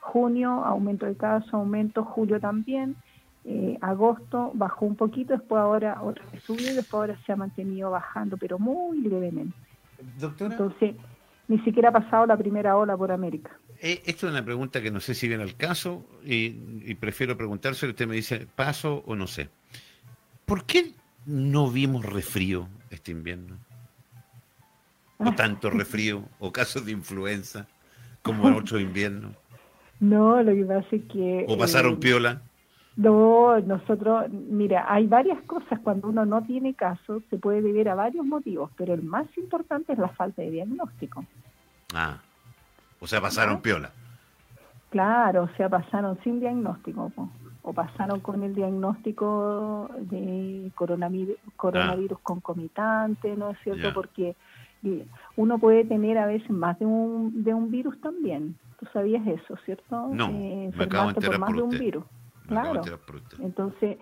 Junio, 0.00 0.50
aumento 0.64 1.06
de 1.06 1.16
casos, 1.16 1.52
aumento, 1.52 2.04
julio 2.04 2.40
también. 2.40 2.96
Eh, 3.44 3.78
agosto 3.80 4.50
bajó 4.54 4.84
un 4.86 4.94
poquito, 4.96 5.32
después 5.32 5.58
ahora 5.60 6.02
otra 6.02 6.24
vez 6.32 6.42
subió 6.42 6.70
y 6.70 6.74
después 6.74 6.94
ahora 6.94 7.16
se 7.24 7.32
ha 7.32 7.36
mantenido 7.36 7.90
bajando, 7.90 8.36
pero 8.36 8.58
muy 8.58 8.98
levemente. 8.98 9.54
Doctora, 10.20 10.52
Entonces, 10.52 10.94
ni 11.48 11.58
siquiera 11.60 11.88
ha 11.88 11.92
pasado 11.92 12.26
la 12.26 12.36
primera 12.36 12.76
ola 12.76 12.96
por 12.96 13.10
América. 13.10 13.50
Eh, 13.80 14.02
esto 14.06 14.26
es 14.26 14.32
una 14.32 14.44
pregunta 14.44 14.80
que 14.82 14.90
no 14.90 15.00
sé 15.00 15.14
si 15.14 15.28
viene 15.28 15.42
al 15.42 15.56
caso 15.56 16.04
y, 16.24 16.56
y 16.84 16.94
prefiero 16.94 17.36
preguntárselo. 17.36 17.90
Usted 17.90 18.06
me 18.06 18.16
dice, 18.16 18.46
¿paso 18.54 19.02
o 19.06 19.14
no 19.14 19.26
sé? 19.26 19.48
¿Por 20.46 20.64
qué 20.64 20.92
no 21.26 21.70
vimos 21.70 22.04
refrío 22.04 22.68
este 22.90 23.12
invierno? 23.12 23.58
¿O 25.18 25.32
tanto 25.32 25.70
refrío? 25.70 26.24
¿O 26.38 26.52
casos 26.52 26.86
de 26.86 26.92
influenza 26.92 27.66
como 28.22 28.48
en 28.48 28.54
otro 28.54 28.80
invierno? 28.80 29.34
No, 30.00 30.42
lo 30.42 30.54
que 30.54 30.64
pasa 30.64 30.88
es 30.92 31.02
que... 31.04 31.44
¿O 31.48 31.58
pasaron 31.58 31.94
eh, 31.94 31.98
piola? 31.98 32.42
No, 32.96 33.60
nosotros, 33.60 34.30
mira, 34.30 34.92
hay 34.92 35.06
varias 35.06 35.40
cosas 35.42 35.78
cuando 35.80 36.08
uno 36.08 36.24
no 36.24 36.42
tiene 36.42 36.74
casos, 36.74 37.22
se 37.30 37.38
puede 37.38 37.62
deber 37.62 37.88
a 37.88 37.94
varios 37.94 38.26
motivos, 38.26 38.70
pero 38.76 38.94
el 38.94 39.02
más 39.02 39.26
importante 39.36 39.92
es 39.92 39.98
la 39.98 40.08
falta 40.08 40.42
de 40.42 40.50
diagnóstico. 40.50 41.24
Ah, 41.94 42.18
o 43.00 43.06
sea, 43.06 43.20
pasaron 43.20 43.54
¿No? 43.54 43.62
piola. 43.62 43.90
Claro, 44.90 45.44
o 45.44 45.56
sea, 45.56 45.68
pasaron 45.68 46.18
sin 46.24 46.40
diagnóstico, 46.40 47.10
po, 47.10 47.28
o 47.62 47.72
pasaron 47.72 48.20
con 48.20 48.42
el 48.42 48.54
diagnóstico 48.54 49.90
de 49.98 50.70
coronavirus, 50.74 51.36
coronavirus 51.56 52.18
concomitante, 52.20 53.36
¿no 53.36 53.50
es 53.50 53.58
cierto? 53.62 53.88
Ya. 53.88 53.94
Porque 53.94 54.34
uno 55.36 55.58
puede 55.58 55.84
tener 55.84 56.16
a 56.18 56.26
veces 56.26 56.50
más 56.50 56.78
de 56.78 56.86
un, 56.86 57.44
de 57.44 57.52
un 57.52 57.70
virus 57.70 58.00
también. 58.00 58.56
Tú 58.78 58.86
sabías 58.92 59.26
eso, 59.26 59.56
¿cierto? 59.64 60.08
No, 60.12 60.30
eh, 60.30 60.70
me 60.74 60.84
acabo 60.84 61.12
de 61.12 61.20
por 61.20 61.38
más 61.38 61.50
por 61.50 61.56
de 61.56 61.62
un 61.62 61.70
virus. 61.70 62.04
Me 62.44 62.60
Claro. 62.60 62.82
por. 63.06 63.20
Entonces, 63.40 63.98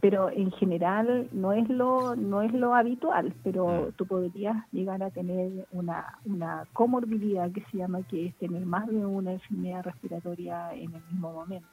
pero 0.00 0.30
en 0.30 0.50
general 0.52 1.28
no 1.32 1.52
es 1.52 1.68
lo 1.68 2.16
no 2.16 2.40
es 2.42 2.52
lo 2.54 2.74
habitual, 2.74 3.34
pero 3.44 3.66
Mm. 3.88 3.92
tú 3.96 4.06
podrías 4.06 4.56
llegar 4.72 5.02
a 5.02 5.10
tener 5.10 5.66
una 5.72 6.18
una 6.24 6.64
comorbilidad 6.72 7.50
que 7.52 7.62
se 7.70 7.78
llama 7.78 8.02
que 8.08 8.26
es 8.26 8.34
tener 8.36 8.64
más 8.64 8.86
de 8.88 9.04
una 9.04 9.32
enfermedad 9.32 9.84
respiratoria 9.84 10.72
en 10.74 10.94
el 10.94 11.02
mismo 11.10 11.32
momento. 11.32 11.68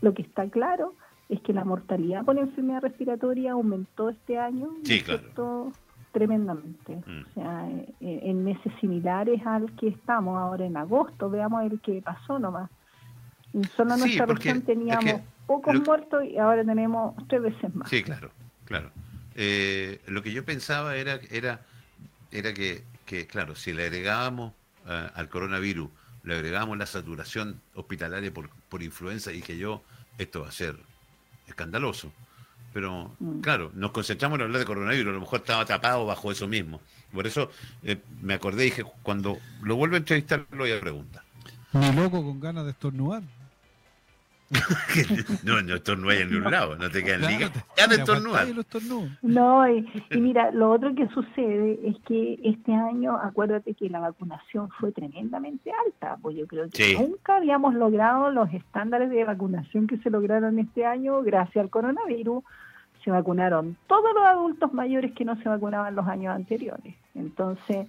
Lo 0.00 0.12
que 0.14 0.22
está 0.22 0.48
claro 0.48 0.94
es 1.28 1.40
que 1.42 1.52
la 1.52 1.64
mortalidad 1.64 2.24
por 2.24 2.38
enfermedad 2.38 2.82
respiratoria 2.82 3.52
aumentó 3.52 4.10
este 4.10 4.38
año, 4.38 4.66
¿no 4.68 4.84
Sí, 4.84 5.02
claro. 5.02 5.72
tremendamente. 6.12 6.96
Mm. 6.96 7.22
O 7.30 7.34
sea, 7.34 7.68
eh, 8.00 8.20
en 8.22 8.44
meses 8.44 8.72
similares 8.80 9.44
al 9.46 9.70
que 9.76 9.88
estamos 9.88 10.38
ahora 10.38 10.64
en 10.64 10.76
agosto, 10.76 11.28
veamos 11.30 11.64
el 11.64 11.80
que 11.80 12.00
pasó 12.02 12.38
nomás. 12.38 12.70
En 13.52 13.64
solo 13.64 13.94
Sí, 13.94 14.00
nuestra 14.00 14.26
región 14.26 14.58
es 14.58 14.64
teníamos 14.64 15.04
que 15.04 15.20
pocos 15.46 15.74
lo 15.74 15.80
muertos 15.82 16.24
y 16.24 16.38
ahora 16.38 16.64
tenemos 16.64 17.14
tres 17.28 17.42
veces 17.42 17.74
más. 17.74 17.88
Sí, 17.88 18.02
claro, 18.02 18.30
claro. 18.64 18.90
Eh, 19.34 20.00
lo 20.06 20.22
que 20.22 20.32
yo 20.32 20.44
pensaba 20.44 20.96
era, 20.96 21.18
era, 21.30 21.60
era 22.30 22.54
que, 22.54 22.84
que, 23.06 23.26
claro, 23.26 23.54
si 23.56 23.72
le 23.72 23.84
agregábamos 23.84 24.52
eh, 24.86 25.08
al 25.14 25.28
coronavirus, 25.28 25.88
le 26.22 26.34
agregábamos 26.34 26.78
la 26.78 26.86
saturación 26.86 27.60
hospitalaria 27.74 28.32
por, 28.32 28.48
por 28.68 28.82
influenza, 28.82 29.32
y 29.32 29.42
que 29.42 29.58
yo, 29.58 29.82
esto 30.18 30.42
va 30.42 30.48
a 30.48 30.52
ser 30.52 30.76
escandaloso. 31.46 32.12
Pero, 32.72 33.14
Mm. 33.20 33.40
claro, 33.40 33.70
nos 33.74 33.92
concentramos 33.92 34.36
en 34.38 34.44
hablar 34.46 34.58
de 34.58 34.64
coronavirus, 34.66 35.10
a 35.10 35.14
lo 35.14 35.20
mejor 35.20 35.40
estaba 35.40 35.64
tapado 35.64 36.06
bajo 36.06 36.32
eso 36.32 36.48
mismo. 36.48 36.80
Por 37.12 37.26
eso 37.26 37.50
eh, 37.84 37.98
me 38.20 38.34
acordé 38.34 38.62
y 38.62 38.70
dije, 38.70 38.84
cuando 39.02 39.38
lo 39.62 39.76
vuelvo 39.76 39.94
a 39.94 39.98
entrevistar, 39.98 40.44
lo 40.50 40.58
voy 40.58 40.72
a 40.72 40.80
preguntar. 40.80 41.22
Ni 41.72 41.92
loco 41.92 42.22
con 42.24 42.40
ganas 42.40 42.64
de 42.64 42.70
estornudar. 42.72 43.22
no, 45.44 45.60
no 45.62 45.74
estornudas 45.74 46.18
en 46.20 46.30
ningún 46.30 46.50
lado, 46.52 46.76
no 46.76 46.90
te 46.90 47.02
quedan 47.02 47.20
ni 47.22 47.36
Claro, 47.38 47.52
te- 47.88 47.94
estornudo. 47.96 49.08
No, 49.22 49.68
y, 49.68 49.86
y 50.10 50.20
mira, 50.20 50.50
lo 50.52 50.70
otro 50.70 50.94
que 50.94 51.08
sucede 51.08 51.78
es 51.84 51.96
que 52.06 52.38
este 52.44 52.72
año, 52.72 53.16
acuérdate 53.16 53.74
que 53.74 53.88
la 53.90 54.00
vacunación 54.00 54.68
fue 54.78 54.92
tremendamente 54.92 55.70
alta, 55.86 56.16
pues 56.22 56.36
yo 56.36 56.46
creo 56.46 56.68
que 56.70 56.84
Sí. 56.84 56.96
nunca 56.98 57.36
habíamos 57.36 57.74
logrado 57.74 58.30
los 58.30 58.52
estándares 58.52 59.10
de 59.10 59.24
vacunación 59.24 59.86
que 59.86 59.98
se 59.98 60.10
lograron 60.10 60.58
este 60.58 60.84
año 60.86 61.22
gracias 61.22 61.62
al 61.64 61.70
coronavirus. 61.70 62.44
Se 63.04 63.10
vacunaron 63.10 63.76
todos 63.86 64.14
los 64.14 64.24
adultos 64.24 64.72
mayores 64.72 65.12
que 65.12 65.24
no 65.26 65.36
se 65.42 65.48
vacunaban 65.48 65.94
los 65.94 66.06
años 66.06 66.34
anteriores. 66.34 66.94
Entonces, 67.14 67.86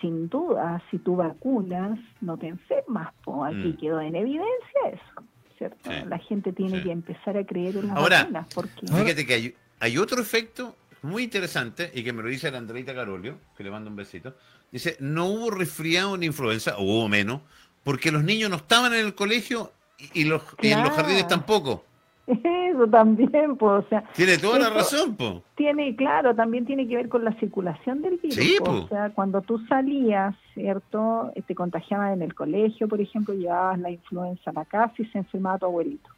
sin 0.00 0.28
duda, 0.28 0.82
si 0.90 0.98
tú 0.98 1.16
vacunas, 1.16 1.98
no 2.22 2.36
te 2.38 2.48
enfermas. 2.48 3.12
Pues 3.24 3.54
aquí 3.54 3.68
Mm. 3.68 3.76
quedó 3.76 4.00
en 4.00 4.16
evidencia 4.16 4.80
eso, 4.90 5.22
¿cierto? 5.58 5.90
Sí, 5.90 5.96
La 6.08 6.18
gente 6.18 6.52
tiene 6.52 6.78
sí. 6.78 6.84
que 6.84 6.92
empezar 6.92 7.36
a 7.36 7.44
creer 7.44 7.76
en 7.76 7.88
las 7.88 7.96
Ahora, 7.96 8.18
vacunas 8.20 8.46
porque... 8.54 8.86
Fíjate 8.86 9.26
que 9.26 9.34
hay, 9.34 9.54
hay 9.80 9.98
otro 9.98 10.20
efecto 10.20 10.76
muy 11.02 11.24
interesante 11.24 11.90
y 11.94 12.02
que 12.02 12.12
me 12.12 12.22
lo 12.22 12.28
dice 12.28 12.50
la 12.50 12.58
Andreita 12.58 12.94
Carolio, 12.94 13.38
que 13.56 13.62
le 13.62 13.70
mando 13.70 13.90
un 13.90 13.96
besito. 13.96 14.34
Dice, 14.72 14.96
no 15.00 15.26
hubo 15.26 15.50
resfriado 15.50 16.16
ni 16.16 16.26
influenza, 16.26 16.76
o 16.78 16.82
hubo 16.82 17.08
menos, 17.08 17.42
porque 17.82 18.10
los 18.10 18.24
niños 18.24 18.50
no 18.50 18.56
estaban 18.56 18.94
en 18.94 19.04
el 19.06 19.14
colegio 19.14 19.72
y, 19.98 20.22
y 20.22 20.24
los, 20.24 20.42
y 20.60 20.68
en 20.68 20.82
los 20.82 20.92
jardines 20.92 21.28
tampoco. 21.28 21.84
Eso 22.74 22.88
también, 22.88 23.56
pues, 23.56 23.84
o 23.84 23.88
sea, 23.88 24.04
Tiene 24.14 24.36
toda 24.38 24.58
la 24.58 24.70
razón, 24.70 25.16
tiene, 25.54 25.94
claro, 25.96 26.34
también 26.34 26.64
tiene 26.66 26.86
que 26.88 26.96
ver 26.96 27.08
con 27.08 27.24
la 27.24 27.32
circulación 27.38 28.02
del 28.02 28.16
virus. 28.18 28.34
Sí, 28.34 28.56
po. 28.58 28.70
o 28.70 28.88
sea, 28.88 29.10
cuando 29.10 29.40
tú 29.42 29.58
salías, 29.68 30.34
¿cierto? 30.54 31.30
Eh, 31.34 31.42
Te 31.42 31.54
contagiabas 31.54 32.12
en 32.14 32.22
el 32.22 32.34
colegio, 32.34 32.88
por 32.88 33.00
ejemplo, 33.00 33.34
llevabas 33.34 33.78
la 33.78 33.90
influenza 33.90 34.50
a 34.50 34.54
la 34.54 34.64
casa 34.64 34.94
y 34.98 35.04
se 35.06 35.18
enfermaba 35.18 35.58
tu 35.58 35.66
abuelito. 35.66 36.10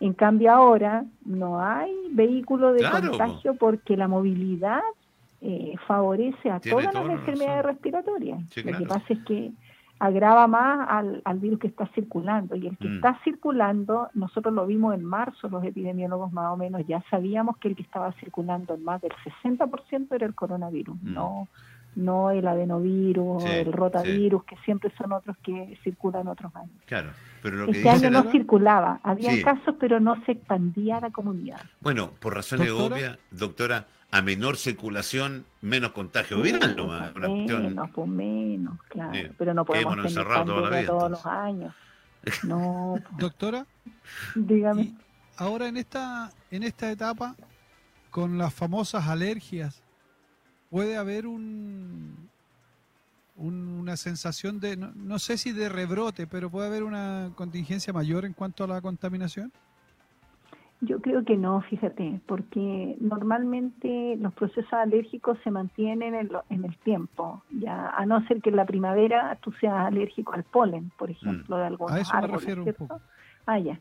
En 0.00 0.14
cambio 0.14 0.50
ahora 0.52 1.04
no 1.24 1.60
hay 1.62 1.92
vehículo 2.10 2.72
de 2.72 2.80
Claro, 2.80 3.12
po. 3.12 3.18
contagio 3.18 3.54
porque 3.54 3.96
la 3.96 4.08
movilidad 4.08 4.80
eh, 5.40 5.74
favorece 5.86 6.50
a 6.50 6.58
Tiene 6.58 6.78
todas 6.78 6.92
toda 6.92 7.04
las 7.04 7.06
la 7.06 7.12
enfermedades 7.20 7.64
respiratorias. 7.66 8.40
Sí, 8.50 8.62
Lo 8.62 8.78
que 8.78 8.84
pasa 8.86 9.04
es 9.10 9.18
que 9.24 9.52
agrava 10.06 10.48
más 10.48 10.88
al, 10.90 11.22
al 11.24 11.38
virus 11.38 11.60
que 11.60 11.68
está 11.68 11.86
circulando 11.94 12.56
y 12.56 12.66
el 12.66 12.76
que 12.76 12.88
Mm. 12.88 12.94
está 12.96 13.20
circulando, 13.22 14.08
nosotros 14.14 14.52
lo 14.52 14.66
vimos 14.66 14.94
en 14.94 15.04
marzo, 15.04 15.48
los 15.48 15.62
epidemiólogos 15.64 16.32
más 16.32 16.52
o 16.52 16.56
menos, 16.56 16.82
ya 16.88 17.04
sabíamos 17.08 17.56
que 17.58 17.68
el 17.68 17.76
que 17.76 17.82
estaba 17.82 18.12
circulando 18.14 18.74
en 18.74 18.82
más 18.82 19.00
del 19.00 19.12
60% 19.24 20.14
era 20.16 20.26
el 20.26 20.34
coronavirus, 20.34 20.96
Mm. 21.02 21.14
no 21.14 21.48
no 21.94 22.30
el 22.30 22.48
adenovirus, 22.48 23.42
Sí, 23.42 23.50
el 23.50 23.70
rotavirus, 23.70 24.44
que 24.44 24.56
siempre 24.64 24.90
son 24.96 25.12
otros 25.12 25.36
que 25.42 25.78
circulan 25.84 26.26
otros 26.26 26.50
años. 26.56 26.70
Claro. 26.86 27.10
Pero 27.42 27.56
lo 27.58 27.64
que 27.66 27.72
Este 27.72 27.82
dice 27.92 28.06
año 28.06 28.10
la- 28.18 28.22
no 28.24 28.30
circulaba, 28.30 29.00
había 29.02 29.32
Sí. 29.32 29.42
casos, 29.42 29.74
pero 29.78 30.00
no 30.00 30.16
se 30.24 30.32
expandía 30.32 31.00
la 31.00 31.10
comunidad. 31.10 31.60
Bueno, 31.82 32.12
por 32.18 32.34
razones 32.34 32.68
Doctora. 32.68 32.96
obvias, 32.96 33.18
doctora, 33.30 33.86
a 34.12 34.22
menor 34.22 34.56
circulación, 34.58 35.44
menos 35.62 35.90
contagio 35.92 36.40
viral 36.42 36.76
nomás. 36.76 37.12
Una 37.16 37.26
cuestión- 37.28 37.62
menos, 37.62 37.90
pues 37.94 38.08
menos, 38.08 38.78
claro. 38.88 39.12
Sí, 39.14 39.22
Pero 39.38 39.54
no 39.54 39.64
podemos 39.64 39.94
tener 39.94 40.06
encerrados 40.06 40.46
toda 40.46 40.56
la 40.60 40.62
pandemia 40.68 40.80
vida, 40.80 40.88
todos 40.88 41.02
entonces. 41.04 41.24
los 41.24 41.32
años. 41.34 41.74
No, 42.44 42.94
pues, 43.02 43.16
Doctora, 43.18 43.66
dígame. 44.36 44.94
ahora 45.36 45.66
en 45.66 45.76
esta, 45.78 46.30
en 46.50 46.62
esta 46.62 46.90
etapa, 46.92 47.34
con 48.10 48.36
las 48.38 48.52
famosas 48.54 49.08
alergias, 49.08 49.82
puede 50.70 50.96
haber 50.96 51.26
un, 51.26 52.28
un- 53.36 53.68
una 53.80 53.96
sensación 53.96 54.60
de, 54.60 54.76
no, 54.76 54.92
no 54.94 55.18
sé 55.18 55.38
si 55.38 55.52
de 55.52 55.68
rebrote, 55.70 56.26
pero 56.26 56.50
puede 56.50 56.66
haber 56.68 56.82
una 56.84 57.30
contingencia 57.34 57.92
mayor 57.94 58.24
en 58.26 58.34
cuanto 58.34 58.62
a 58.64 58.68
la 58.68 58.80
contaminación. 58.82 59.50
Yo 60.84 61.00
creo 61.00 61.24
que 61.24 61.36
no, 61.36 61.60
fíjate, 61.62 62.20
porque 62.26 62.96
normalmente 63.00 64.16
los 64.18 64.32
procesos 64.34 64.72
alérgicos 64.72 65.38
se 65.44 65.50
mantienen 65.52 66.12
en, 66.14 66.28
lo- 66.32 66.42
en 66.50 66.64
el 66.64 66.76
tiempo, 66.78 67.42
ya 67.50 67.90
a 67.90 68.04
no 68.04 68.20
ser 68.26 68.42
que 68.42 68.50
en 68.50 68.56
la 68.56 68.66
primavera 68.66 69.38
tú 69.40 69.52
seas 69.60 69.74
alérgico 69.86 70.32
al 70.32 70.42
polen, 70.42 70.90
por 70.98 71.08
ejemplo, 71.10 71.56
de 71.56 71.66
algunos 71.66 71.92
Mm. 71.92 71.96
A 71.96 72.00
eso 72.00 72.12
me 72.14 72.18
árboles, 72.18 72.40
refiero 72.40 72.60
un 72.62 72.64
¿cierto? 72.64 72.86
poco. 72.88 73.00
Ah, 73.46 73.58
ya. 73.60 73.78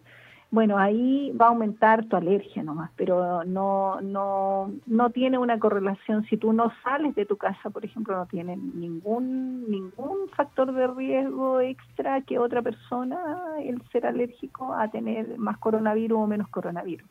Bueno, 0.52 0.78
ahí 0.78 1.32
va 1.32 1.46
a 1.46 1.50
aumentar 1.50 2.06
tu 2.08 2.18
alergia 2.18 2.62
nomás, 2.62 2.92
pero 2.98 3.46
no, 3.46 4.02
no, 4.02 4.70
no 4.86 5.10
tiene 5.10 5.38
una 5.38 5.58
correlación. 5.58 6.26
Si 6.26 6.36
tú 6.36 6.52
no 6.52 6.74
sales 6.84 7.16
de 7.16 7.26
tu 7.26 7.38
casa, 7.38 7.70
por 7.70 7.86
ejemplo, 7.86 8.18
no 8.18 8.26
tiene 8.26 8.58
ningún, 8.58 9.72
ningún 9.72 10.28
factor 10.36 10.74
de 10.74 10.88
riesgo 10.88 11.62
extra 11.62 12.20
que 12.24 12.38
otra 12.38 12.62
persona 12.62 13.18
el 13.64 13.82
ser 13.94 14.06
alérgico 14.06 14.74
a 14.74 14.92
tener 14.92 15.38
más 15.38 15.58
coronavirus 15.58 16.20
o 16.20 16.28
menos 16.28 16.50
coronavirus. 16.50 17.10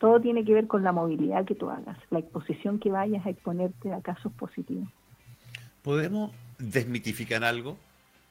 Todo 0.00 0.20
tiene 0.20 0.44
que 0.44 0.52
ver 0.52 0.66
con 0.66 0.82
la 0.82 0.90
movilidad 0.90 1.44
que 1.44 1.54
tú 1.54 1.70
hagas, 1.70 1.96
la 2.10 2.18
exposición 2.18 2.80
que 2.80 2.90
vayas 2.90 3.24
a 3.24 3.30
exponerte 3.30 3.92
a 3.92 4.00
casos 4.00 4.32
positivos. 4.32 4.88
¿Podemos 5.82 6.32
desmitificar 6.58 7.44
algo? 7.44 7.76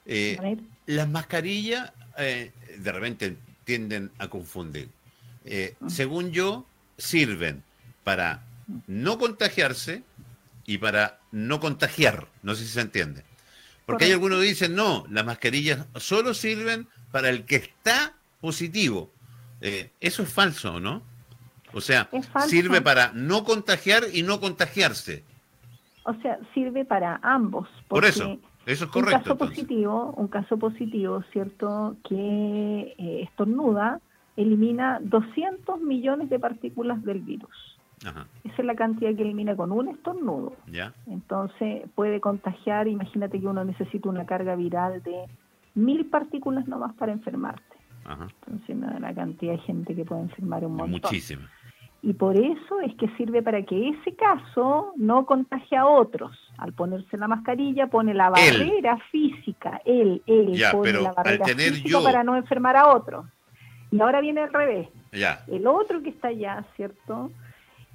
Eh. 0.05 0.57
Las 0.85 1.07
mascarillas 1.07 1.93
eh, 2.17 2.51
de 2.77 2.91
repente 2.91 3.37
tienden 3.69 4.09
a 4.17 4.29
confundir. 4.29 4.89
Eh, 5.45 5.75
según 5.87 6.31
yo, 6.31 6.65
sirven 6.97 7.63
para 8.03 8.41
no 8.87 9.19
contagiarse 9.19 10.01
y 10.65 10.79
para 10.79 11.19
no 11.31 11.59
contagiar. 11.59 12.27
No 12.41 12.55
sé 12.55 12.63
si 12.63 12.71
se 12.71 12.81
entiende. 12.81 13.23
Porque 13.85 14.05
hay 14.05 14.11
algunos 14.11 14.39
que 14.39 14.45
dicen, 14.45 14.73
no, 14.73 15.05
las 15.11 15.23
mascarillas 15.23 15.85
solo 15.97 16.33
sirven 16.33 16.87
para 17.11 17.29
el 17.29 17.45
que 17.45 17.57
está 17.57 18.15
positivo. 18.41 19.11
Eh, 19.61 19.91
eso 19.99 20.23
es 20.23 20.33
falso, 20.33 20.79
¿no? 20.79 21.03
O 21.71 21.81
sea, 21.81 22.09
sirve 22.47 22.81
para 22.81 23.11
no 23.13 23.43
contagiar 23.43 24.05
y 24.11 24.23
no 24.23 24.39
contagiarse. 24.39 25.23
O 26.05 26.15
sea, 26.23 26.39
sirve 26.55 26.85
para 26.85 27.19
ambos. 27.21 27.69
Por 27.87 28.03
eso, 28.03 28.39
eso 28.65 28.85
es 28.85 28.95
un 28.95 29.01
correcto. 29.01 29.17
caso 29.19 29.31
entonces. 29.33 29.57
positivo, 29.57 30.13
un 30.17 30.27
caso 30.27 30.57
positivo, 30.57 31.23
cierto, 31.31 31.95
que 32.07 32.95
eh, 32.97 33.21
estornuda, 33.23 33.99
elimina 34.35 34.99
200 35.01 35.81
millones 35.81 36.29
de 36.29 36.39
partículas 36.39 37.03
del 37.03 37.19
virus. 37.19 37.77
Ajá, 38.05 38.27
Esa 38.45 38.55
es 38.57 38.65
la 38.65 38.75
cantidad 38.75 39.13
que 39.13 39.23
elimina 39.23 39.55
con 39.55 39.71
un 39.71 39.89
estornudo. 39.89 40.53
¿ya? 40.67 40.93
Entonces 41.07 41.83
puede 41.95 42.21
contagiar, 42.21 42.87
imagínate 42.87 43.39
que 43.41 43.47
uno 43.47 43.65
necesita 43.65 44.07
una 44.07 44.25
carga 44.25 44.55
viral 44.55 45.03
de 45.03 45.25
mil 45.75 46.05
partículas 46.05 46.67
nomás 46.67 46.93
para 46.93 47.11
enfermarte. 47.11 47.75
Ajá. 48.05 48.27
Entonces 48.47 48.75
no, 48.77 48.99
la 48.99 49.13
cantidad 49.13 49.53
de 49.53 49.59
gente 49.59 49.95
que 49.95 50.05
puede 50.05 50.21
enfermar 50.21 50.65
un 50.65 50.75
montón. 50.75 50.91
Muchísima. 50.91 51.49
Y 52.01 52.13
por 52.13 52.37
eso 52.37 52.79
es 52.79 52.95
que 52.95 53.09
sirve 53.17 53.43
para 53.43 53.63
que 53.63 53.89
ese 53.89 54.15
caso 54.15 54.93
no 54.95 55.25
contagie 55.25 55.77
a 55.77 55.85
otros. 55.85 56.31
Al 56.59 56.73
ponerse 56.73 57.17
la 57.17 57.27
mascarilla 57.27 57.87
pone 57.87 58.13
la 58.13 58.27
Él. 58.27 58.31
barrera 58.59 58.97
física, 59.11 59.81
él, 59.85 60.21
él 60.27 60.53
Ya, 60.53 60.71
pone 60.71 60.83
pero 60.91 61.01
la 61.03 61.11
barrera 61.13 61.45
al 61.45 61.51
tener 61.51 61.69
física 61.73 61.89
yo- 61.89 62.03
para 62.03 62.23
no 62.23 62.35
enfermar 62.35 62.75
a 62.75 62.87
otros. 62.89 63.25
Y 63.91 63.99
ahora 64.01 64.19
viene 64.21 64.41
al 64.41 64.51
revés. 64.53 64.87
Ya. 65.11 65.43
El 65.47 65.65
otro 65.67 66.01
que 66.03 66.09
está 66.09 66.27
allá, 66.27 66.63
¿cierto? 66.75 67.31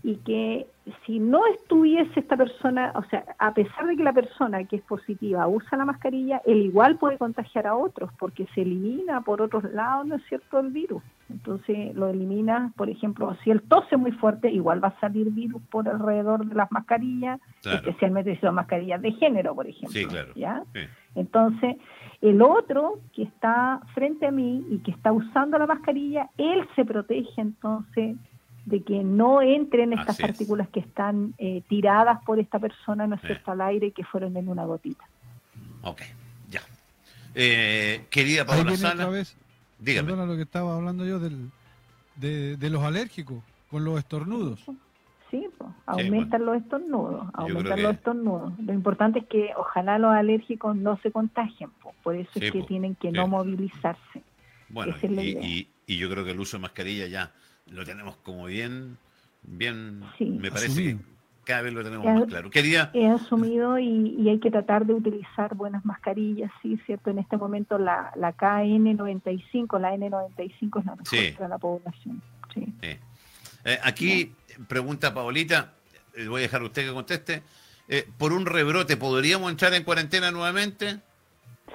Y 0.05 0.17
que 0.17 0.67
si 1.07 1.19
no 1.19 1.47
estuviese 1.47 2.21
esta 2.21 2.37
persona, 2.37 2.93
o 2.95 3.03
sea, 3.05 3.25
a 3.39 3.55
pesar 3.55 3.87
de 3.87 3.97
que 3.97 4.03
la 4.03 4.13
persona 4.13 4.63
que 4.65 4.77
es 4.77 4.83
positiva 4.83 5.49
usa 5.49 5.79
la 5.79 5.87
mascarilla, 5.87 6.43
él 6.45 6.59
igual 6.59 6.99
puede 6.99 7.17
contagiar 7.17 7.67
a 7.67 7.75
otros 7.75 8.11
porque 8.19 8.47
se 8.55 8.61
elimina 8.61 9.23
por 9.23 9.41
otros 9.41 9.65
lados, 9.73 10.07
¿no 10.07 10.17
es 10.17 10.23
cierto?, 10.29 10.59
el 10.59 10.73
virus. 10.73 11.03
Entonces 11.31 11.95
lo 11.95 12.09
elimina, 12.11 12.71
por 12.77 12.91
ejemplo, 12.91 13.35
si 13.43 13.51
él 13.51 13.63
tose 13.63 13.97
muy 13.97 14.13
fuerte, 14.13 14.51
igual 14.51 14.85
va 14.85 14.89
a 14.89 15.01
salir 15.01 15.31
virus 15.31 15.63
por 15.71 15.89
alrededor 15.89 16.45
de 16.45 16.55
las 16.55 16.71
mascarillas, 16.71 17.41
especialmente 17.65 18.35
si 18.35 18.43
son 18.43 18.57
mascarillas 18.57 19.01
de 19.01 19.13
género, 19.13 19.55
por 19.55 19.67
ejemplo. 19.67 19.99
Sí, 19.99 20.05
claro. 20.05 20.33
¿ya? 20.35 20.65
Entonces, 21.15 21.77
el 22.21 22.43
otro 22.43 22.99
que 23.15 23.23
está 23.23 23.81
frente 23.95 24.27
a 24.27 24.31
mí 24.31 24.67
y 24.69 24.81
que 24.81 24.91
está 24.91 25.13
usando 25.13 25.57
la 25.57 25.67
mascarilla, 25.67 26.29
él 26.37 26.69
se 26.77 26.85
protege 26.85 27.41
entonces 27.41 28.19
de 28.65 28.83
que 28.83 29.05
no 29.05 29.43
entren 29.43 29.93
estas 29.93 30.19
partículas 30.19 30.69
que 30.69 30.81
están 30.81 31.35
eh, 31.39 31.63
tiradas 31.69 32.23
por 32.25 32.39
esta 32.39 32.59
persona, 32.59 33.07
¿no 33.07 33.17
es 33.17 33.21
cierto?, 33.21 33.53
al 33.53 33.61
aire 33.61 33.91
que 33.93 34.05
fueron 34.05 34.37
en 34.37 34.49
una 34.49 34.65
gotita. 34.65 35.05
Ok, 35.83 36.01
ya. 36.49 36.63
Eh, 37.35 38.07
querida 38.11 38.47
Paola 38.47 38.77
Sala, 38.77 39.11
dígame. 39.79 40.09
Perdona 40.09 40.27
lo 40.27 40.37
que 40.37 40.43
estaba 40.43 40.77
hablando 40.77 41.05
yo 41.05 41.19
del, 41.19 41.51
de, 42.17 42.71
los 42.71 42.83
alérgicos 42.83 43.43
con 43.71 43.85
los 43.85 43.99
estornudos. 43.99 44.61
Sí, 45.31 45.47
pues, 45.59 45.71
aumentan 45.87 46.47
los 46.47 46.57
estornudos, 46.57 47.27
aumentan 47.35 47.83
los 47.83 47.95
estornudos. 47.95 48.59
Lo 48.61 48.73
importante 48.73 49.19
es 49.19 49.27
que 49.27 49.51
ojalá 49.57 49.99
los 49.99 50.13
alérgicos 50.13 50.77
no 50.77 50.97
se 51.03 51.11
contagien, 51.11 51.71
por 52.03 52.15
eso 52.15 52.31
es 52.37 52.53
que 52.53 52.63
tienen 52.63 52.95
que 52.95 53.11
no 53.11 53.27
movilizarse. 53.27 54.23
Bueno, 54.71 54.95
y, 55.03 55.69
y, 55.87 55.99
yo 55.99 56.09
creo 56.09 56.25
que 56.25 56.31
el 56.31 56.41
uso 56.41 56.57
de 56.57 56.63
mascarilla 56.63 57.07
ya 57.07 57.33
lo 57.71 57.85
tenemos 57.85 58.17
como 58.17 58.47
bien, 58.47 58.99
bien, 59.43 60.03
me 60.19 60.51
parece 60.51 60.83
que 60.83 60.99
cada 61.45 61.63
vez 61.63 61.73
lo 61.73 61.85
tenemos 61.85 62.07
más 62.07 62.25
claro. 62.27 62.51
Quería... 62.51 62.91
He 62.95 63.07
asumido 63.07 63.79
y, 63.79 64.29
hay 64.29 64.41
que 64.41 64.51
tratar 64.51 64.87
de 64.87 64.95
utilizar 64.95 65.55
buenas 65.55 65.85
mascarillas, 65.85 66.51
sí, 66.63 66.79
cierto, 66.87 67.11
en 67.11 67.19
este 67.19 67.37
momento 67.37 67.79
la, 67.79 68.13
la 68.17 68.37
KN95, 68.37 69.79
la 69.79 69.95
N95 69.95 70.81
es 70.81 70.87
la 70.87 70.97
mejor 70.97 71.35
para 71.37 71.49
la 71.49 71.59
población. 71.59 72.23
Sí. 72.53 72.73
Eh, 73.65 73.81
aquí 73.83 74.33
pregunta 74.69 75.15
Paolita, 75.15 75.73
eh, 76.15 76.29
voy 76.29 76.41
a 76.41 76.43
dejar 76.43 76.63
a 76.63 76.65
usted 76.65 76.87
que 76.87 76.93
conteste, 76.93 77.43
eh, 77.89 78.09
¿por 78.19 78.33
un 78.33 78.47
rebrote 78.47 78.97
podríamos 78.97 79.51
entrar 79.51 79.75
en 79.75 79.85
cuarentena 79.85 80.31
nuevamente? 80.31 81.01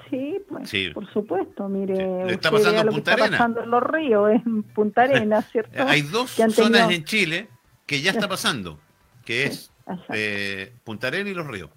Sí, 0.08 0.42
pues, 0.48 0.70
por 0.94 1.12
supuesto. 1.12 1.68
Mire, 1.68 2.32
está 2.32 2.50
pasando 2.50 2.84
lo 2.84 2.92
que 2.92 2.98
está 2.98 3.16
pasando 3.16 3.62
en 3.62 3.70
los 3.70 3.82
ríos, 3.82 4.30
en 4.30 4.62
Punta 4.62 5.02
Arenas, 5.02 5.48
¿cierto? 5.52 5.82
Hay 5.86 6.02
dos 6.02 6.30
zonas 6.30 6.90
en 6.90 7.04
Chile 7.04 7.48
que 7.86 8.00
ya 8.00 8.12
está 8.12 8.28
pasando, 8.28 8.78
que 9.24 9.44
es 9.44 9.70
eh, 10.10 10.72
Punta 10.84 11.08
Arenas 11.08 11.32
y 11.32 11.34
los 11.34 11.46
ríos. 11.46 11.70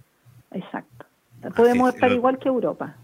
Exacto. 0.52 1.06
Podemos 1.56 1.93
estar 1.93 2.12
igual 2.12 2.39
que 2.39 2.47
Europa. 2.49 2.95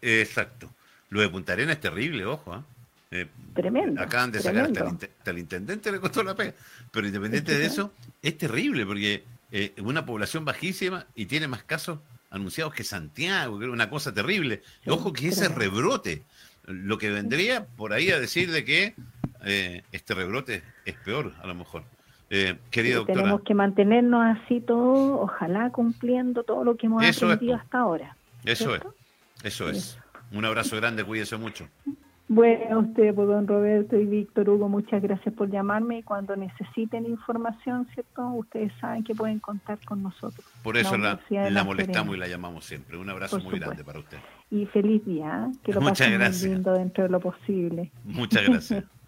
Exacto. 0.00 0.70
Lo 1.10 1.20
de 1.20 1.28
Punta 1.28 1.52
Arenas 1.52 1.76
es 1.76 1.80
terrible, 1.80 2.24
ojo. 2.24 2.52
¿ah? 2.52 2.64
Eh, 3.10 3.28
tremendo. 3.54 4.00
Acaban 4.00 4.32
de 4.32 4.40
sacar 4.40 4.70
hasta 4.70 5.30
el, 5.30 5.38
intendente 5.38 5.92
le 5.92 6.00
costó 6.00 6.22
la 6.22 6.34
pega. 6.34 6.54
Pero 6.90 7.06
independiente 7.06 7.56
de 7.56 7.66
eso, 7.66 7.92
es 8.22 8.38
terrible 8.38 8.86
porque 8.86 9.24
eh, 9.50 9.72
es 9.76 9.82
una 9.82 10.06
población 10.06 10.44
bajísima 10.44 11.06
y 11.14 11.26
tiene 11.26 11.46
más 11.46 11.62
casos 11.64 11.98
anunciados 12.32 12.74
que 12.74 12.82
Santiago, 12.82 13.58
que 13.58 13.66
era 13.66 13.72
una 13.72 13.88
cosa 13.88 14.12
terrible. 14.12 14.62
Ojo 14.86 15.12
que 15.12 15.28
ese 15.28 15.48
rebrote, 15.48 16.22
lo 16.66 16.98
que 16.98 17.10
vendría 17.10 17.66
por 17.76 17.92
ahí 17.92 18.10
a 18.10 18.18
decir 18.18 18.50
de 18.50 18.64
que 18.64 18.94
eh, 19.44 19.82
este 19.92 20.14
rebrote 20.14 20.62
es 20.84 20.94
peor, 20.96 21.32
a 21.40 21.46
lo 21.46 21.54
mejor. 21.54 21.84
Eh, 22.30 22.56
querida 22.70 22.96
doctora. 22.96 23.20
Tenemos 23.20 23.42
que 23.42 23.54
mantenernos 23.54 24.36
así 24.36 24.60
todo, 24.60 25.20
ojalá 25.20 25.70
cumpliendo 25.70 26.42
todo 26.44 26.64
lo 26.64 26.76
que 26.76 26.86
hemos 26.86 27.04
aprendido 27.04 27.56
hasta 27.56 27.78
ahora. 27.78 28.16
Eso 28.44 28.74
es, 28.74 28.82
eso 29.44 29.68
es. 29.68 29.98
Un 30.32 30.46
abrazo 30.46 30.76
grande, 30.76 31.04
cuídese 31.04 31.36
mucho. 31.36 31.68
Bueno, 32.34 32.78
usted, 32.78 33.14
pues, 33.14 33.28
don 33.28 33.46
Roberto 33.46 33.94
y 33.94 34.06
Víctor 34.06 34.48
Hugo, 34.48 34.66
muchas 34.66 35.02
gracias 35.02 35.34
por 35.34 35.50
llamarme 35.50 35.98
y 35.98 36.02
cuando 36.02 36.34
necesiten 36.34 37.04
información, 37.04 37.86
¿cierto? 37.92 38.26
Ustedes 38.28 38.72
saben 38.80 39.04
que 39.04 39.14
pueden 39.14 39.38
contar 39.38 39.78
con 39.84 40.02
nosotros. 40.02 40.42
Por 40.62 40.78
eso 40.78 40.96
la, 40.96 41.18
molestamos 41.62 42.16
y 42.16 42.18
la 42.18 42.26
llamamos 42.28 42.64
siempre. 42.64 42.96
Un 42.96 43.10
abrazo 43.10 43.38
muy 43.40 43.58
grande 43.58 43.84
para 43.84 43.98
usted. 43.98 44.16
Y 44.50 44.64
feliz 44.64 45.04
día, 45.04 45.46
¿eh? 45.46 45.58
que 45.62 45.74
lo 45.74 45.80
pasen 45.82 46.18
muy 46.18 46.30
lindo 46.30 46.72
dentro 46.72 47.04
de 47.04 47.10
lo 47.10 47.20
posible. 47.20 47.92
Muchas 48.04 48.48
gracias. 48.48 48.84